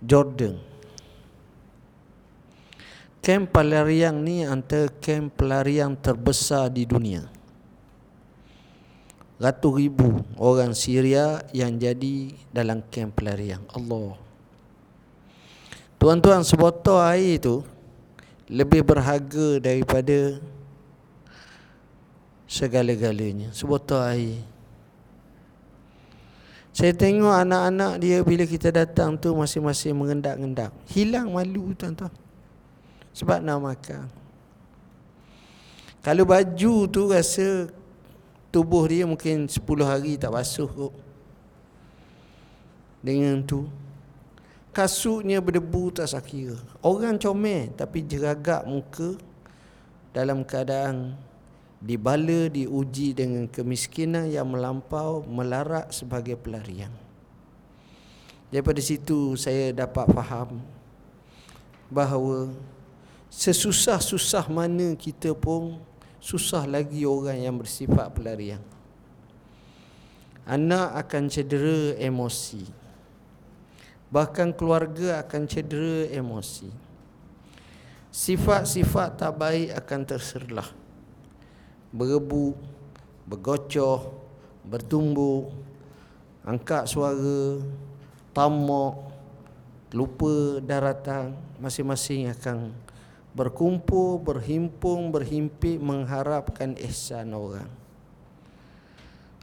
Jordan. 0.03 0.59
Kem 3.23 3.43
pelarian 3.47 4.15
ni 4.23 4.47
antara 4.47 4.87
kem 5.03 5.31
pelarian 5.31 5.99
terbesar 5.99 6.71
di 6.71 6.87
dunia. 6.87 7.27
Ratus 9.37 9.73
ribu 9.77 10.23
orang 10.39 10.73
Syria 10.73 11.43
yang 11.51 11.75
jadi 11.77 12.33
dalam 12.55 12.83
kem 12.87 13.11
pelarian. 13.11 13.63
Allah. 13.75 14.15
Tuan-tuan 15.99 16.47
sebotol 16.47 17.03
air 17.03 17.43
itu 17.43 17.67
lebih 18.47 18.87
berharga 18.87 19.59
daripada 19.59 20.39
segala-galanya. 22.47 23.51
Sebotol 23.51 24.01
air. 24.07 24.56
Saya 26.77 26.93
tengok 26.93 27.33
anak-anak 27.33 28.05
dia 28.05 28.21
bila 28.21 28.45
kita 28.45 28.69
datang 28.69 29.17
tu 29.17 29.33
masing-masing 29.33 29.97
mengendak-endak. 29.97 30.77
Hilang 30.93 31.33
malu 31.33 31.73
tuan-tuan. 31.73 32.13
Sebab 33.17 33.41
nak 33.41 33.65
makan. 33.65 34.13
Kalau 36.05 36.29
baju 36.29 36.75
tu 36.85 37.09
rasa 37.09 37.73
tubuh 38.53 38.85
dia 38.93 39.09
mungkin 39.09 39.49
10 39.49 39.57
hari 39.89 40.21
tak 40.21 40.37
basuh 40.37 40.69
kot. 40.69 40.93
Dengan 43.01 43.41
tu. 43.41 43.73
Kasutnya 44.77 45.41
berdebu 45.41 45.97
tak 45.97 46.13
sakira. 46.13 46.61
Orang 46.85 47.17
comel 47.17 47.73
tapi 47.73 48.05
jeragak 48.05 48.69
muka 48.69 49.17
dalam 50.13 50.45
keadaan 50.45 51.17
dibala 51.87 52.51
diuji 52.51 53.15
dengan 53.15 53.47
kemiskinan 53.47 54.27
yang 54.27 54.51
melampau 54.51 55.23
melarak 55.23 55.95
sebagai 55.95 56.35
pelarian. 56.35 56.91
Daripada 58.51 58.83
situ 58.83 59.39
saya 59.39 59.71
dapat 59.71 60.11
faham 60.11 60.59
bahawa 61.87 62.51
sesusah-susah 63.31 64.51
mana 64.51 64.99
kita 64.99 65.31
pun 65.31 65.79
susah 66.19 66.67
lagi 66.67 67.07
orang 67.07 67.39
yang 67.39 67.55
bersifat 67.55 68.11
pelarian. 68.11 68.63
Anak 70.43 71.07
akan 71.07 71.31
cedera 71.31 71.95
emosi. 72.03 72.67
Bahkan 74.11 74.55
keluarga 74.59 75.23
akan 75.23 75.43
cedera 75.47 76.11
emosi. 76.11 76.71
Sifat-sifat 78.11 79.23
tak 79.23 79.35
baik 79.39 79.75
akan 79.75 80.01
terserlah 80.07 80.86
berebu, 81.95 82.55
bergocoh, 83.27 84.15
bertumbuh, 84.67 85.51
angkat 86.47 86.87
suara, 86.87 87.63
tamak, 88.35 88.95
lupa 89.95 90.63
daratan, 90.63 91.35
masing-masing 91.59 92.31
akan 92.31 92.75
berkumpul, 93.37 94.21
berhimpun, 94.21 95.13
berhimpit 95.13 95.77
mengharapkan 95.77 96.73
ihsan 96.89 97.37
orang. 97.37 97.69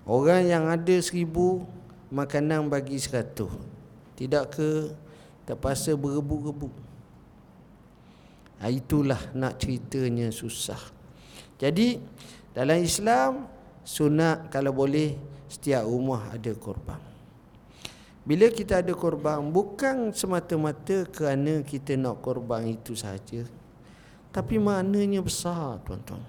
Orang 0.03 0.43
yang 0.43 0.67
ada 0.67 0.95
seribu, 0.99 1.63
makanan 2.11 2.67
bagi 2.67 2.99
seratus. 2.99 3.49
Tidak 4.13 4.45
ke 4.53 4.93
terpaksa 5.49 5.97
berebu-rebu. 5.97 6.69
Itulah 8.63 9.19
nak 9.35 9.59
ceritanya 9.59 10.31
susah. 10.31 10.79
Jadi 11.63 11.95
dalam 12.51 12.83
Islam 12.83 13.47
sunat 13.87 14.51
kalau 14.51 14.75
boleh 14.75 15.15
setiap 15.47 15.87
rumah 15.87 16.35
ada 16.35 16.51
korban. 16.59 16.99
Bila 18.27 18.51
kita 18.51 18.83
ada 18.83 18.91
korban 18.91 19.39
bukan 19.47 20.11
semata-mata 20.11 21.07
kerana 21.07 21.63
kita 21.63 21.95
nak 21.95 22.19
korban 22.19 22.67
itu 22.67 22.99
saja. 22.99 23.47
Tapi 24.35 24.59
maknanya 24.59 25.23
besar 25.23 25.79
tuan-tuan. 25.87 26.23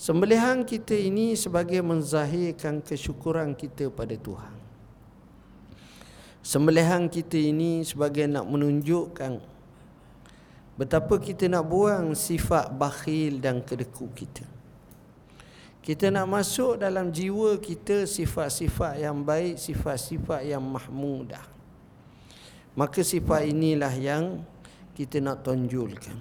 Sembelihan 0.00 0.64
kita 0.64 0.96
ini 0.96 1.36
sebagai 1.36 1.84
menzahirkan 1.84 2.80
kesyukuran 2.80 3.52
kita 3.52 3.92
pada 3.92 4.16
Tuhan. 4.16 4.56
Sembelihan 6.40 7.12
kita 7.12 7.36
ini 7.36 7.84
sebagai 7.84 8.24
nak 8.24 8.48
menunjukkan 8.48 9.51
betapa 10.76 11.20
kita 11.20 11.48
nak 11.48 11.64
buang 11.68 12.16
sifat 12.16 12.72
bakhil 12.72 13.38
dan 13.38 13.60
kedekut 13.60 14.10
kita. 14.16 14.44
Kita 15.82 16.14
nak 16.14 16.30
masuk 16.30 16.78
dalam 16.78 17.10
jiwa 17.10 17.58
kita 17.58 18.06
sifat-sifat 18.06 19.02
yang 19.02 19.26
baik, 19.26 19.58
sifat-sifat 19.58 20.46
yang 20.46 20.62
mahmudah. 20.62 21.42
Maka 22.78 23.02
sifat 23.02 23.50
inilah 23.50 23.90
yang 23.98 24.46
kita 24.94 25.18
nak 25.18 25.42
tonjolkan. 25.42 26.16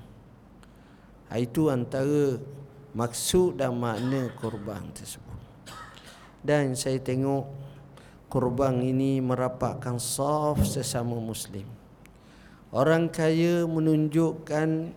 Itu 1.32 1.72
antara 1.72 2.42
maksud 2.92 3.62
dan 3.62 3.78
makna 3.78 4.34
korban 4.36 4.92
tersebut. 4.92 5.40
Dan 6.42 6.74
saya 6.74 6.98
tengok 6.98 7.46
korban 8.28 8.82
ini 8.82 9.22
merapatkan 9.22 10.02
saf 10.02 10.66
sesama 10.66 11.16
muslim. 11.22 11.81
Orang 12.72 13.12
kaya 13.12 13.68
menunjukkan 13.68 14.96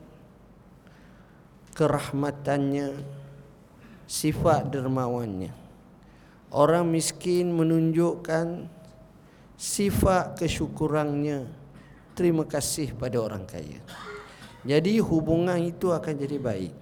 kerahmatannya, 1.75 3.03
sifat 4.07 4.71
dermawannya. 4.71 5.51
Orang 6.55 6.95
miskin 6.95 7.51
menunjukkan 7.51 8.71
sifat 9.59 10.39
kesyukurannya. 10.39 11.51
Terima 12.15 12.47
kasih 12.47 12.95
pada 12.95 13.19
orang 13.19 13.43
kaya. 13.43 13.83
Jadi 14.63 15.03
hubungan 15.03 15.59
itu 15.59 15.91
akan 15.91 16.15
jadi 16.15 16.39
baik. 16.39 16.75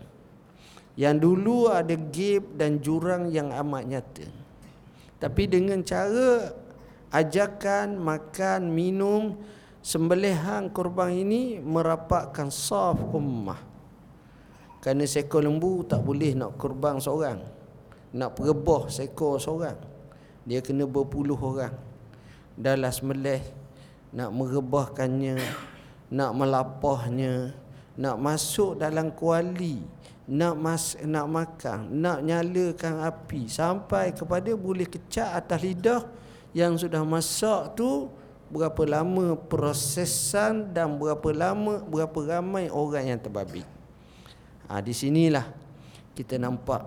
Yang 0.92 1.16
dulu 1.24 1.72
ada 1.72 1.96
gap 1.96 2.44
dan 2.60 2.84
jurang 2.84 3.32
yang 3.32 3.48
amat 3.48 3.88
nyata. 3.88 4.28
Tapi 5.16 5.48
dengan 5.48 5.80
cara 5.80 6.52
ajakan 7.08 7.96
makan 7.96 8.60
minum 8.68 9.40
sembelihan 9.82 10.70
korban 10.70 11.10
ini 11.10 11.58
merapatkan 11.58 12.48
saf 12.48 12.96
ummah. 13.12 13.58
Kerana 14.82 15.06
seekor 15.06 15.46
lembu 15.46 15.86
tak 15.86 16.02
boleh 16.02 16.34
nak 16.34 16.58
korban 16.58 16.98
seorang. 16.98 17.38
Nak 18.14 18.30
perebah 18.34 18.90
seekor 18.90 19.38
seorang. 19.38 19.78
Dia 20.42 20.58
kena 20.58 20.86
berpuluh 20.86 21.38
orang. 21.38 21.74
Dalam 22.54 22.90
sembelih 22.90 23.42
nak 24.10 24.30
merebahkannya, 24.34 25.38
nak 26.10 26.30
melapahnya, 26.34 27.54
nak 27.96 28.16
masuk 28.18 28.80
dalam 28.80 29.12
kuali 29.12 29.84
nak 30.32 30.54
mas 30.54 30.94
nak 31.02 31.26
makan 31.26 31.98
nak 31.98 32.22
nyalakan 32.22 33.02
api 33.02 33.50
sampai 33.50 34.14
kepada 34.14 34.54
boleh 34.54 34.86
kecak 34.86 35.34
atas 35.34 35.60
lidah 35.60 36.02
yang 36.54 36.78
sudah 36.78 37.02
masak 37.02 37.74
tu 37.74 38.06
berapa 38.52 38.84
lama 38.84 39.32
prosesan 39.48 40.76
dan 40.76 41.00
berapa 41.00 41.32
lama 41.32 41.80
berapa 41.88 42.18
ramai 42.36 42.68
orang 42.68 43.16
yang 43.16 43.20
terbabit 43.20 43.64
ha, 44.68 44.84
di 44.84 44.92
sinilah 44.92 45.48
kita 46.12 46.36
nampak 46.36 46.84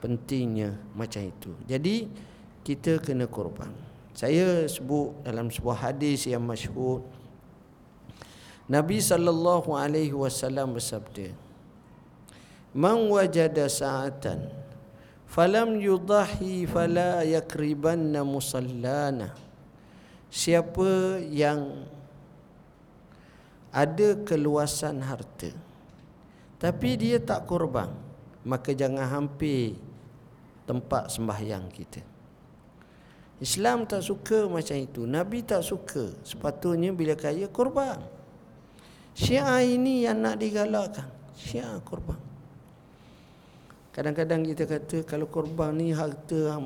pentingnya 0.00 0.76
macam 0.92 1.24
itu. 1.24 1.52
Jadi 1.64 2.08
kita 2.60 3.00
kena 3.00 3.28
korban. 3.28 3.72
Saya 4.16 4.64
sebut 4.64 5.12
dalam 5.24 5.52
sebuah 5.52 5.92
hadis 5.92 6.24
yang 6.24 6.40
masyhur 6.40 7.04
Nabi 8.64 8.98
sallallahu 8.98 9.76
alaihi 9.76 10.16
wasallam 10.16 10.72
bersabda 10.72 11.36
Man 12.72 13.12
wajada 13.12 13.68
sa'atan 13.68 14.48
falam 15.28 15.76
yudahi 15.76 16.64
fala 16.64 17.28
yakribanna 17.28 18.24
musallana 18.24 19.36
Siapa 20.28 21.22
yang 21.22 21.86
ada 23.72 24.08
keluasan 24.24 25.04
harta 25.04 25.52
tapi 26.56 26.96
dia 26.96 27.20
tak 27.20 27.44
korban 27.44 27.92
maka 28.46 28.72
jangan 28.72 29.04
hampir 29.04 29.76
tempat 30.64 31.10
sembahyang 31.12 31.66
kita. 31.70 32.00
Islam 33.36 33.84
tak 33.84 34.00
suka 34.00 34.48
macam 34.48 34.76
itu. 34.80 35.04
Nabi 35.04 35.44
tak 35.44 35.60
suka. 35.60 36.08
Sepatutnya 36.24 36.94
bila 36.94 37.12
kaya 37.12 37.50
korban. 37.52 38.00
Syiah 39.12 39.60
ini 39.60 40.08
yang 40.08 40.24
nak 40.24 40.40
digalakkan. 40.40 41.10
Syiah 41.36 41.76
korban. 41.84 42.16
Kadang-kadang 43.92 44.44
kita 44.44 44.68
kata 44.68 45.08
Kalau 45.08 45.24
korban 45.24 45.72
ni 45.72 45.88
harta 45.88 46.60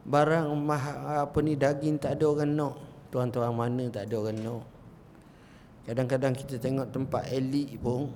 Barang 0.00 0.64
apa 0.64 1.38
ni 1.44 1.52
daging 1.56 2.00
tak 2.00 2.16
ada 2.16 2.24
orang 2.24 2.52
nak 2.56 2.76
Tuan-tuan 3.10 3.50
mana 3.50 3.90
tak 3.90 4.06
ada 4.06 4.14
orang 4.22 4.38
nak 4.38 4.62
Kadang-kadang 5.82 6.34
kita 6.38 6.62
tengok 6.62 6.94
tempat 6.94 7.26
elit 7.34 7.74
pun 7.82 8.14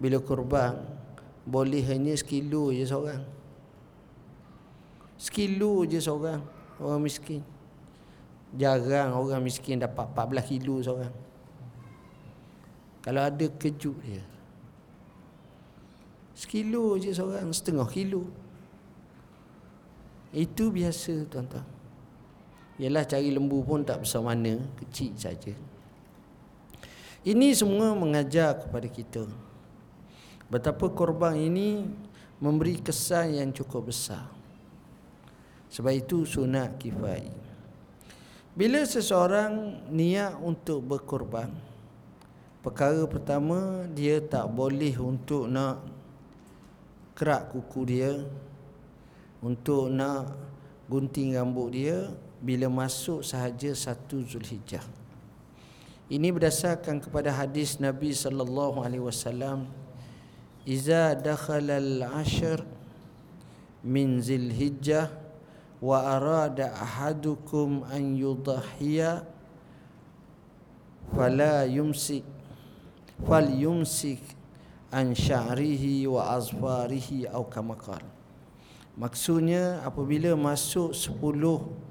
Bila 0.00 0.16
korban 0.24 0.80
Boleh 1.44 1.84
hanya 1.92 2.16
sekilo 2.16 2.72
je 2.72 2.88
seorang. 2.88 3.20
Sekilo 5.20 5.84
je 5.84 6.00
seorang 6.00 6.40
Orang 6.80 7.04
miskin. 7.04 7.44
Jarang 8.56 9.14
orang 9.14 9.44
miskin 9.44 9.78
dapat 9.78 10.10
14 10.10 10.50
kilo 10.50 10.82
seorang. 10.82 11.14
Kalau 12.98 13.22
ada 13.22 13.46
kejut 13.60 13.94
dia. 14.02 14.24
Sekilo 16.34 16.98
je 16.98 17.14
seorang 17.14 17.52
Setengah 17.54 17.86
kilo. 17.92 18.26
Itu 20.34 20.74
biasa 20.74 21.30
tuan-tuan 21.30 21.73
Yalah 22.78 23.06
cari 23.06 23.30
lembu 23.30 23.62
pun 23.62 23.86
tak 23.86 24.02
besar 24.02 24.18
mana 24.18 24.58
Kecil 24.82 25.14
saja. 25.14 25.54
Ini 27.24 27.54
semua 27.54 27.94
mengajar 27.94 28.66
kepada 28.66 28.84
kita. 28.90 29.24
Betapa 30.50 30.90
korban 30.90 31.38
ini 31.38 31.86
Memberi 32.42 32.82
kesan 32.82 33.38
yang 33.38 33.50
cukup 33.54 33.88
besar. 33.94 34.26
Sebab 35.70 35.94
itu 35.94 36.26
sunat 36.26 36.76
kifai. 36.76 37.30
Bila 38.54 38.82
seseorang 38.84 39.82
niat 39.88 40.38
untuk 40.42 40.82
berkorban 40.82 41.50
Perkara 42.64 43.04
pertama 43.04 43.84
dia 43.92 44.24
tak 44.24 44.48
boleh 44.48 44.96
untuk 44.96 45.46
nak 45.52 45.84
kerak 47.14 47.54
kuku 47.54 47.80
dia 47.86 48.24
untuk 49.44 49.92
nak 49.92 50.32
gunting 50.88 51.36
rambut 51.36 51.70
dia 51.76 52.08
bila 52.44 52.68
masuk 52.68 53.24
sahaja 53.24 53.72
satu 53.72 54.20
Zulhijjah. 54.20 54.84
Ini 56.12 56.28
berdasarkan 56.28 57.00
kepada 57.00 57.32
hadis 57.32 57.80
Nabi 57.80 58.12
sallallahu 58.12 58.84
alaihi 58.84 59.00
wasallam 59.00 59.64
Iza 60.68 61.16
dakhala 61.16 61.80
al-ashr 61.80 62.60
min 63.80 64.20
Zulhijjah 64.20 65.08
wa 65.80 66.16
arada 66.16 66.72
ahadukum 66.76 67.84
an 67.88 68.16
yudhiya 68.16 69.24
fala 71.12 71.68
yumsik 71.68 72.24
fal 73.28 73.44
yumsik 73.44 74.24
an 74.88 75.12
sya'rihi 75.12 76.08
wa 76.08 76.32
azfarihi 76.32 77.28
au 77.28 77.44
kama 77.44 77.76
maksudnya 78.96 79.84
apabila 79.84 80.32
masuk 80.32 80.96
10 80.96 81.83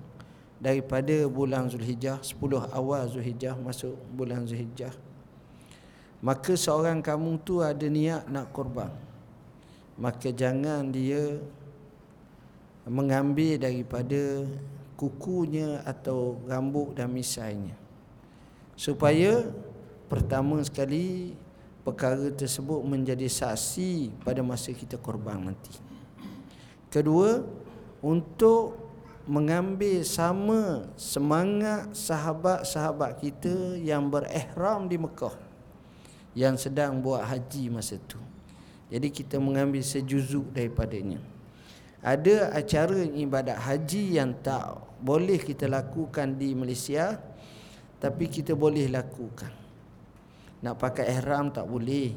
daripada 0.64 1.28
bulan 1.28 1.68
Zulhijjah 1.68 2.24
10 2.24 2.40
awal 2.72 3.04
Zulhijjah 3.12 3.60
masuk 3.60 4.00
bulan 4.16 4.48
Zulhijjah. 4.48 4.96
Maka 6.24 6.56
seorang 6.56 7.04
kamu 7.04 7.44
tu 7.44 7.60
ada 7.60 7.84
niat 7.84 8.24
nak 8.32 8.56
korban. 8.56 8.88
Maka 10.00 10.32
jangan 10.32 10.88
dia 10.88 11.36
mengambil 12.88 13.60
daripada 13.60 14.48
kukunya 14.96 15.84
atau 15.84 16.40
rambut 16.48 16.96
dan 16.96 17.12
misainya. 17.12 17.76
Supaya 18.80 19.44
pertama 20.08 20.64
sekali 20.64 21.36
perkara 21.84 22.32
tersebut 22.32 22.80
menjadi 22.88 23.28
saksi 23.28 24.24
pada 24.24 24.40
masa 24.40 24.72
kita 24.72 24.96
korban 24.96 25.52
nanti. 25.52 25.76
Kedua, 26.88 27.44
untuk 28.00 28.83
mengambil 29.24 30.04
sama 30.04 30.84
semangat 31.00 31.96
sahabat-sahabat 31.96 33.24
kita 33.24 33.80
yang 33.80 34.12
berihram 34.12 34.92
di 34.92 35.00
Mekah 35.00 35.36
yang 36.36 36.60
sedang 36.60 37.00
buat 37.00 37.24
haji 37.24 37.72
masa 37.72 37.96
itu. 37.96 38.20
Jadi 38.92 39.08
kita 39.10 39.40
mengambil 39.40 39.80
sejuzuk 39.80 40.52
daripadanya. 40.52 41.24
Ada 42.04 42.52
acara 42.52 43.00
ibadat 43.00 43.56
haji 43.64 44.20
yang 44.20 44.36
tak 44.44 44.76
boleh 45.00 45.40
kita 45.40 45.72
lakukan 45.72 46.36
di 46.36 46.52
Malaysia 46.52 47.16
tapi 48.04 48.28
kita 48.28 48.60
boleh 48.60 48.92
lakukan. 48.92 49.50
Nak 50.60 50.76
pakai 50.76 51.08
ihram 51.16 51.48
tak 51.48 51.64
boleh. 51.64 52.12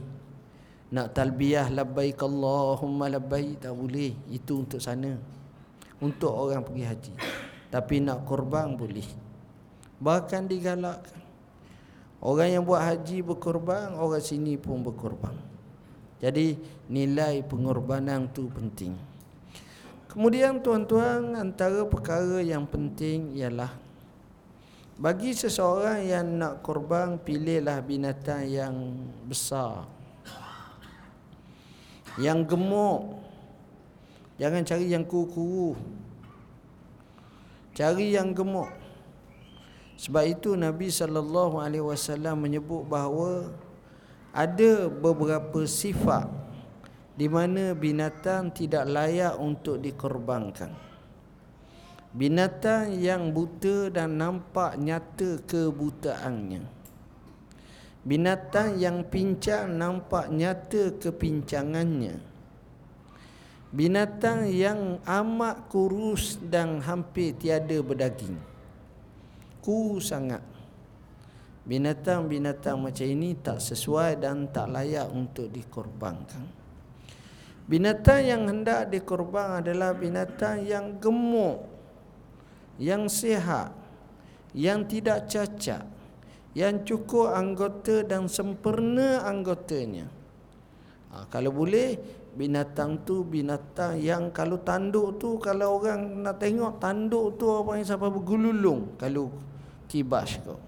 Nak 0.90 1.14
talbiyah 1.14 1.70
labbaik 1.70 2.18
Allahumma 2.18 3.06
labbaik 3.06 3.62
tak 3.62 3.74
boleh. 3.74 4.10
Itu 4.26 4.66
untuk 4.66 4.82
sana. 4.82 5.35
Untuk 6.00 6.32
orang 6.32 6.60
pergi 6.60 6.84
haji. 6.84 7.12
Tapi 7.72 8.04
nak 8.04 8.28
korban 8.28 8.76
boleh. 8.76 9.06
Bahkan 9.96 10.48
digalakkan. 10.48 11.20
Orang 12.20 12.48
yang 12.48 12.64
buat 12.64 12.80
haji 12.80 13.20
berkorban, 13.20 13.96
orang 13.96 14.24
sini 14.24 14.56
pun 14.56 14.80
berkorban. 14.80 15.36
Jadi 16.20 16.56
nilai 16.88 17.44
pengorbanan 17.44 18.28
tu 18.32 18.48
penting. 18.48 18.96
Kemudian 20.08 20.64
tuan-tuan 20.64 21.36
antara 21.36 21.84
perkara 21.84 22.40
yang 22.40 22.64
penting 22.64 23.36
ialah 23.36 23.68
bagi 24.96 25.36
seseorang 25.36 26.08
yang 26.08 26.40
nak 26.40 26.64
korban 26.64 27.20
Pilihlah 27.20 27.84
binatang 27.84 28.48
yang 28.48 28.72
besar 29.28 29.84
Yang 32.16 32.56
gemuk 32.56 33.15
Jangan 34.36 34.62
cari 34.68 34.92
yang 34.92 35.04
kuru-kuru 35.08 35.72
Cari 37.72 38.12
yang 38.12 38.36
gemuk 38.36 38.68
Sebab 39.96 40.24
itu 40.28 40.52
Nabi 40.52 40.92
SAW 40.92 42.36
menyebut 42.36 42.84
bahawa 42.84 43.48
Ada 44.36 44.92
beberapa 44.92 45.64
sifat 45.64 46.46
di 47.16 47.32
mana 47.32 47.72
binatang 47.72 48.52
tidak 48.52 48.84
layak 48.84 49.40
untuk 49.40 49.80
dikorbankan. 49.80 50.68
Binatang 52.12 52.92
yang 53.00 53.32
buta 53.32 53.88
dan 53.88 54.20
nampak 54.20 54.76
nyata 54.76 55.40
kebutaannya 55.44 56.64
Binatang 58.06 58.78
yang 58.78 59.02
pincang 59.10 59.74
nampak 59.74 60.30
nyata 60.30 60.94
kepincangannya. 60.94 62.35
Binatang 63.74 64.46
yang 64.46 65.02
amat 65.02 65.66
kurus 65.66 66.38
dan 66.38 66.78
hampir 66.78 67.34
tiada 67.34 67.82
berdaging. 67.82 68.38
Ku 69.58 69.98
sangat. 69.98 70.42
Binatang-binatang 71.66 72.78
macam 72.78 73.06
ini 73.10 73.34
tak 73.34 73.58
sesuai 73.58 74.22
dan 74.22 74.46
tak 74.54 74.70
layak 74.70 75.10
untuk 75.10 75.50
dikorbankan. 75.50 76.46
Binatang 77.66 78.22
yang 78.22 78.46
hendak 78.46 78.86
dikorban 78.86 79.58
adalah 79.58 79.90
binatang 79.90 80.62
yang 80.62 81.02
gemuk, 81.02 81.66
yang 82.78 83.10
sihat, 83.10 83.74
yang 84.54 84.86
tidak 84.86 85.26
cacat, 85.26 85.82
yang 86.54 86.86
cukup 86.86 87.34
anggota 87.34 88.06
dan 88.06 88.30
sempurna 88.30 89.26
anggotanya. 89.26 90.06
Ha, 91.10 91.26
kalau 91.26 91.50
boleh, 91.50 91.98
binatang 92.36 93.00
tu 93.08 93.24
binatang 93.24 93.96
yang 93.96 94.28
kalau 94.28 94.60
tanduk 94.60 95.16
tu, 95.16 95.40
kalau 95.40 95.80
orang 95.80 96.20
nak 96.20 96.36
tengok 96.36 96.76
tanduk 96.76 97.40
tu 97.40 97.48
apa 97.48 97.80
yang 97.80 97.88
sampai 97.88 98.12
bergululung, 98.12 98.92
kalau 99.00 99.32
kibas 99.88 100.36
kau. 100.44 100.60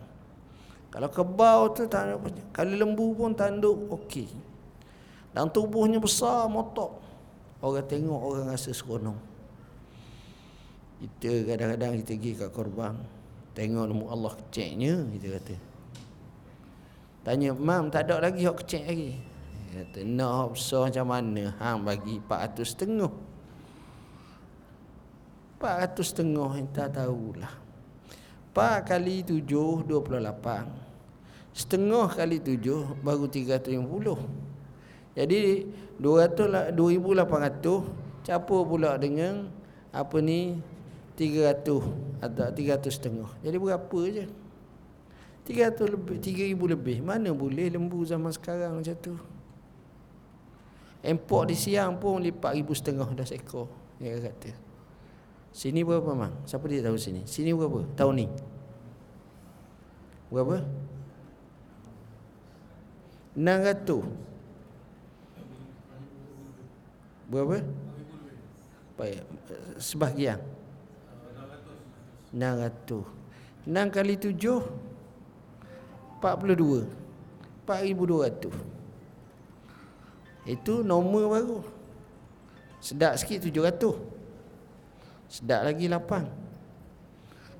Kalau 0.89 1.13
kebau 1.13 1.69
tu 1.77 1.85
tanduk, 1.85 2.33
kalau 2.57 2.73
lembu 2.73 3.13
pun 3.13 3.37
tanduk 3.37 3.77
okey. 4.01 4.33
Dan 5.37 5.53
tubuhnya 5.53 6.01
besar 6.01 6.49
motok. 6.49 7.05
Orang 7.61 7.85
tengok 7.85 8.17
orang 8.17 8.49
rasa 8.49 8.73
seronok. 8.73 9.19
Kita 10.99 11.31
kadang-kadang 11.47 12.01
kita 12.01 12.13
pergi 12.17 12.31
kat 12.35 12.51
korban. 12.51 12.95
Tengok 13.53 13.85
nama 13.87 14.05
Allah 14.15 14.33
keceknya 14.35 14.95
kita 15.15 15.27
kata. 15.37 15.57
Tanya, 17.27 17.51
"Mam, 17.53 17.93
tak 17.93 18.09
ada 18.09 18.25
lagi 18.25 18.47
hok 18.47 18.65
kecek 18.65 18.85
lagi?" 18.89 19.13
Kata, 19.69 20.01
"Nak 20.05 20.57
besar 20.57 20.89
macam 20.89 21.07
mana? 21.13 21.53
Hang 21.61 21.85
bagi 21.85 22.21
400 22.25 22.73
setengah." 22.73 23.13
400 25.59 26.15
setengah 26.15 26.51
kita 26.55 26.87
tahulah. 26.89 27.53
4 28.55 28.87
kali 28.87 29.27
7 29.27 29.83
28. 29.85 30.71
Setengah 31.51 32.07
kali 32.15 32.39
7 32.39 32.95
baru 33.03 33.27
350. 33.27 34.19
Jadi 35.19 35.67
200 35.99 36.71
2800 36.71 37.83
campur 38.23 38.63
pula 38.63 38.95
dengan 38.95 39.51
apa 39.91 40.23
ni 40.23 40.63
300 41.19 41.83
atau 42.23 42.47
300 42.55 42.95
setengah. 42.95 43.31
Jadi 43.43 43.57
berapa 43.59 44.01
je? 44.07 44.31
300 45.43 45.91
lebih 45.91 46.17
3000 46.23 46.67
lebih. 46.71 46.97
Mana 47.03 47.35
boleh 47.35 47.67
lembu 47.67 48.07
zaman 48.07 48.31
sekarang 48.31 48.79
macam 48.79 48.97
tu? 49.03 49.19
Import 51.07 51.47
di 51.47 51.57
siang 51.57 51.95
pun 52.03 52.19
4000 52.19 52.75
setengah 52.75 53.09
dah 53.15 53.27
seekor. 53.27 53.71
Dia 54.03 54.19
kata. 54.19 54.51
Sini 55.55 55.87
berapa 55.87 56.15
mang? 56.15 56.35
Siapa 56.47 56.67
dia 56.67 56.83
tahu 56.83 56.99
sini? 56.99 57.23
Sini 57.27 57.55
berapa? 57.55 57.87
Tahun 57.95 58.15
ni. 58.15 58.27
Berapa? 60.29 60.63
600 63.39 64.03
Berapa? 67.29 67.61
Baik. 68.97 69.21
Sebahagian. 69.77 70.41
600. 72.33 73.05
6 73.69 73.95
kali 73.95 74.15
7 74.17 74.65
42. 76.25 76.89
4200. 77.69 78.78
Itu 80.49 80.81
nombor 80.81 81.29
baru. 81.29 81.61
Sedap 82.81 83.21
sikit 83.21 83.45
700. 83.45 84.01
Sedap 85.29 85.61
lagi 85.69 85.85
8. 85.85 86.25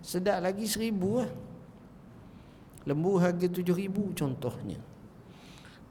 Sedap 0.01 0.41
lagi 0.41 0.65
1000 0.65 0.97
lah. 0.97 1.29
Lembu 2.89 3.21
harga 3.21 3.45
7000 3.45 4.17
contohnya. 4.17 4.81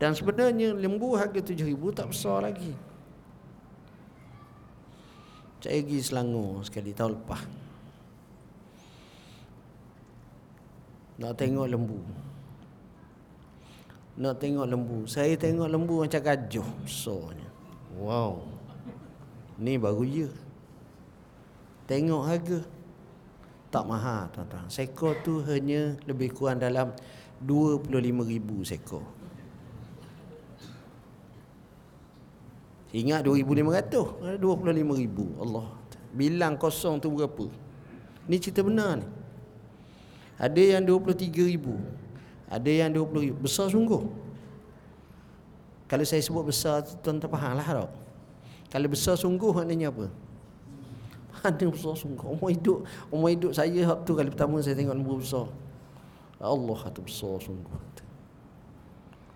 Dan 0.01 0.17
sebenarnya 0.17 0.73
lembu 0.73 1.13
harga 1.13 1.38
7000 1.38 1.93
tak 1.93 2.10
besar 2.10 2.41
lagi. 2.41 2.73
Saya 5.57 5.83
pergi 5.83 5.99
Selangor 5.99 6.63
sekali 6.63 6.93
tahun 6.93 7.17
lepas 7.19 7.41
Nak 11.17 11.33
tengok 11.33 11.67
lembu 11.67 11.99
Nak 14.17 14.41
tengok 14.41 14.65
lembu. 14.65 15.06
Saya 15.06 15.38
tengok 15.38 15.69
lembu 15.69 16.01
macam 16.01 16.21
gajah 16.21 16.69
Besarnya 16.82 17.47
Wow. 17.97 18.45
Ni 19.58 19.77
baru 19.77 20.06
je. 20.06 20.30
Tengok 21.89 22.21
harga. 22.25 22.60
Tak 23.73 23.84
mahal 23.89 24.30
tuan-tuan. 24.34 24.65
Sekor 24.69 25.17
tu 25.25 25.41
hanya 25.45 25.97
lebih 26.06 26.34
kurang 26.34 26.62
dalam 26.62 26.93
25 27.41 27.89
ribu 28.25 28.65
sekor 28.65 29.06
Ingat 32.95 33.27
2500 33.27 34.39
25 34.39 35.01
ribu. 35.01 35.25
Allah. 35.43 35.67
Bilang 36.15 36.56
kosong 36.56 37.03
tu 37.03 37.12
berapa? 37.12 37.51
Ni 38.25 38.39
cerita 38.39 38.63
benar 38.63 39.03
ni. 39.03 39.08
Ada 40.39 40.77
yang 40.77 40.84
23 40.86 41.51
ribu 41.51 41.75
Ada 42.47 42.88
yang 42.88 42.89
20 42.95 43.31
ribu. 43.31 43.38
Besar 43.43 43.67
sungguh. 43.67 44.07
Kalau 45.88 46.03
saya 46.03 46.19
sebut 46.19 46.43
besar 46.43 46.83
Tuan 46.99 47.15
tak 47.15 47.31
faham 47.31 47.55
lah 47.55 47.63
tak 47.63 47.88
Kalau 48.67 48.88
besar 48.91 49.15
sungguh 49.15 49.51
maknanya 49.55 49.88
apa? 49.88 50.12
Mana 51.39 51.65
besar 51.71 51.95
sungguh. 51.95 52.27
Umur 52.27 52.51
hidup 52.51 52.83
Umur 53.07 53.31
hidup 53.31 53.51
saya 53.55 53.95
tu 54.03 54.12
kali 54.12 54.27
pertama 54.27 54.60
saya 54.60 54.75
tengok 54.75 54.95
nombor 54.95 55.23
besar. 55.23 55.47
Allah 56.38 56.75
kata 56.75 56.99
besar 56.99 57.39
sungguh. 57.39 57.77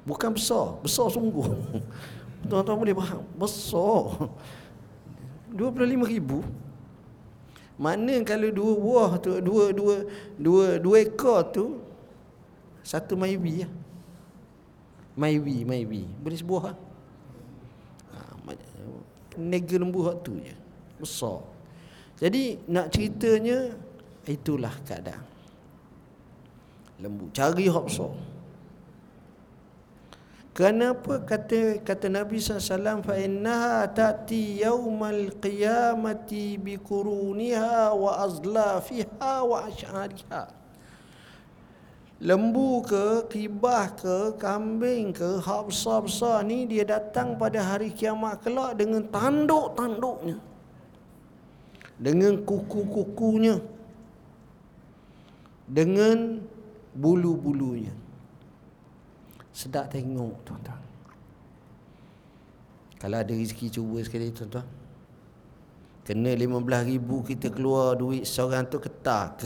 Bukan 0.04 0.32
besar 0.36 0.76
Besar 0.84 1.08
sungguh. 1.08 1.48
Tuan-tuan 2.52 2.78
boleh 2.80 2.96
faham? 2.96 3.24
Besar. 3.40 4.28
25 5.56 6.04
ribu. 6.08 6.44
Mana 7.82 8.14
kalau 8.22 8.54
dua 8.54 8.74
buah 8.78 9.12
tu 9.18 9.42
Dua 9.42 9.74
dua 9.74 9.96
dua 10.38 10.66
dua 10.78 10.96
ekor 11.02 11.42
tu 11.50 11.81
Satu 12.82 13.14
maybe 13.18 13.66
ya. 13.66 13.70
Maybe 15.12 15.68
maybe 15.68 16.08
Boleh 16.24 16.40
sebuah 16.40 16.62
ha? 16.72 16.74
Nega 19.40 19.76
lembu 19.80 20.04
tu 20.22 20.36
je. 20.44 20.56
Besar. 21.00 21.40
Jadi 22.20 22.60
nak 22.68 22.92
ceritanya 22.92 23.72
Itulah 24.22 24.74
keadaan. 24.86 25.26
Lembu. 27.02 27.34
Cari 27.34 27.66
hak 27.66 27.86
besar. 27.90 28.14
Kenapa 30.52 31.24
kata 31.24 31.80
kata 31.82 32.12
Nabi 32.12 32.38
SAW 32.38 33.02
fa 33.02 33.16
innaha 33.16 33.88
ta'ti 33.88 34.62
yaumal 34.62 35.32
qiyamati 35.40 36.60
bi 36.60 36.76
quruniha 36.76 37.96
wa 37.96 38.20
azlafiha 38.20 39.48
wa 39.48 39.64
ash'ariha 39.66 40.61
Lembu 42.22 42.86
ke, 42.86 43.26
kibah 43.34 43.90
ke, 43.98 44.38
kambing 44.38 45.10
ke, 45.10 45.42
besar-besar 45.42 46.46
ni 46.46 46.70
dia 46.70 46.86
datang 46.86 47.34
pada 47.34 47.66
hari 47.66 47.90
kiamat 47.90 48.46
kelak 48.46 48.78
dengan 48.78 49.02
tanduk-tanduknya. 49.10 50.38
Dengan 51.98 52.38
kuku-kukunya. 52.46 53.58
Dengan 55.66 56.46
bulu-bulunya. 56.94 57.90
Sedap 59.52 59.92
tengok 59.92 60.48
tuan-tuan 60.48 60.80
Kalau 63.04 63.18
ada 63.20 63.34
rezeki 63.36 63.68
cuba 63.68 64.00
sekali 64.00 64.32
tuan-tuan 64.32 64.64
Kena 66.08 66.34
belas 66.64 66.88
ribu 66.88 67.20
kita 67.22 67.52
keluar 67.52 68.00
duit 68.00 68.24
seorang 68.24 68.64
tu 68.66 68.80
ketak 68.80 69.44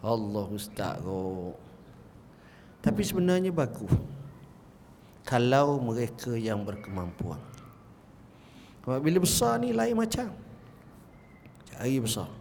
Allah 0.00 0.46
Ustaz 0.48 1.04
Tapi 2.80 3.02
sebenarnya 3.04 3.52
bagus. 3.52 3.92
Kalau 5.28 5.76
mereka 5.84 6.32
yang 6.32 6.64
berkemampuan. 6.64 7.38
Bila 8.84 9.20
besar 9.20 9.60
ni 9.60 9.76
lain 9.76 9.94
macam. 9.94 10.32
Cari 11.68 12.00
besar. 12.00 12.32